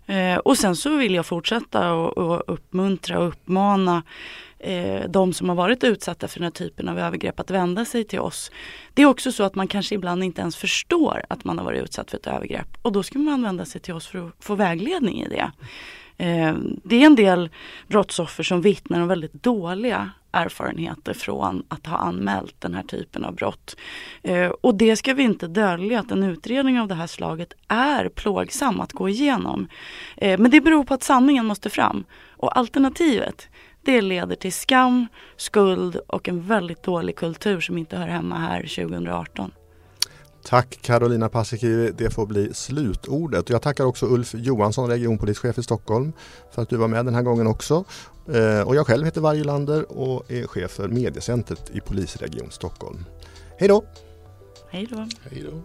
Eh, 0.08 0.38
och 0.38 0.58
sen 0.58 0.76
så 0.76 0.98
vill 0.98 1.16
jag 1.16 1.26
fortsätta 1.26 1.94
och, 1.94 2.18
och 2.18 2.44
uppmuntra 2.48 3.20
och 3.20 3.28
uppmana 3.28 4.04
eh, 4.60 5.10
de 5.10 5.34
som 5.34 5.50
har 5.50 5.56
varit 5.56 5.84
utsatta 5.84 6.28
för 6.28 6.40
den 6.40 6.44
här 6.44 6.52
typen 6.52 6.90
av 6.90 7.00
övergrepp 7.00 7.40
att 7.40 7.52
vända 7.52 7.86
sig 7.86 8.04
till 8.04 8.20
oss. 8.20 8.52
Det 8.94 9.02
är 9.02 9.06
också 9.06 9.32
så 9.32 9.44
att 9.44 9.56
man 9.56 9.68
kanske 9.68 9.96
ibland 9.96 10.24
inte 10.24 10.42
ens 10.42 10.56
förstår 10.56 11.24
att 11.30 11.44
man 11.44 11.58
har 11.58 11.66
varit 11.66 11.84
utsatt 11.84 12.12
för 12.12 12.18
ett 12.18 12.28
övergrepp 12.28 12.78
och 12.82 12.92
då 12.92 13.04
ska 13.04 13.20
man 13.20 13.44
vända 13.44 13.66
sig 13.66 13.82
till 13.82 13.94
oss 13.94 14.08
för 14.08 14.28
att 14.28 14.34
få 14.40 14.56
vägledning 14.56 15.22
i 15.24 15.30
det. 15.30 15.52
Eh, 16.18 16.56
det 16.84 16.96
är 16.96 17.06
en 17.06 17.16
del 17.16 17.50
brottsoffer 17.88 18.44
som 18.44 18.62
vittnar 18.62 19.02
om 19.02 19.08
väldigt 19.08 19.44
dåliga 19.44 20.12
erfarenheter 20.32 21.14
från 21.14 21.64
att 21.68 21.86
ha 21.86 21.98
anmält 21.98 22.56
den 22.60 22.74
här 22.74 22.84
typen 22.84 23.26
av 23.26 23.36
brott. 23.36 23.78
Eh, 24.24 24.48
och 24.48 24.76
det 24.76 24.96
ska 24.96 25.14
vi 25.14 25.24
inte 25.24 25.48
dölja 25.48 26.00
att 26.00 26.12
en 26.12 26.24
utredning 26.24 26.80
av 26.80 26.88
det 26.88 26.96
här 26.96 27.08
slaget 27.08 27.54
är 27.68 28.10
plågsam 28.10 28.82
att 28.82 28.94
gå 28.94 29.10
igenom. 29.10 29.68
Eh, 30.18 30.40
men 30.40 30.52
det 30.52 30.62
beror 30.62 30.84
på 30.84 30.94
att 30.94 31.04
sanningen 31.04 31.46
måste 31.46 31.70
fram. 31.70 32.04
Och 32.32 32.58
alternativet 32.58 33.50
det 33.88 34.02
leder 34.02 34.36
till 34.36 34.54
skam, 34.54 35.08
skuld 35.38 35.96
och 35.96 36.30
en 36.30 36.42
väldigt 36.42 36.84
dålig 36.84 37.16
kultur 37.16 37.60
som 37.60 37.78
inte 37.78 37.98
hör 37.98 38.08
hemma 38.08 38.38
här 38.38 38.62
2018. 38.62 39.52
Tack 40.48 40.80
Carolina 40.82 41.30
Paasikivi, 41.30 41.92
det 41.98 42.10
får 42.10 42.26
bli 42.26 42.54
slutordet. 42.54 43.50
Jag 43.50 43.62
tackar 43.62 43.86
också 43.86 44.06
Ulf 44.06 44.34
Johansson, 44.34 44.90
regionpolischef 44.90 45.58
i 45.58 45.64
Stockholm, 45.64 46.14
för 46.52 46.62
att 46.62 46.70
du 46.70 46.78
var 46.78 46.88
med 46.88 47.06
den 47.06 47.16
här 47.16 47.22
gången 47.22 47.48
också. 47.48 47.84
Eh, 48.34 48.62
och 48.62 48.76
jag 48.76 48.88
själv 48.88 49.06
heter 49.06 49.22
Varjelander 49.22 49.92
och 49.92 50.32
är 50.32 50.48
chef 50.48 50.72
för 50.72 50.88
mediecentret 50.88 51.72
i 51.74 51.80
Polisregion 51.80 52.52
Stockholm. 52.52 53.06
Hej 53.58 53.68
då! 53.68 53.84
Hej 54.70 54.88
då! 54.92 55.08
Hej 55.30 55.46
då! 55.52 55.62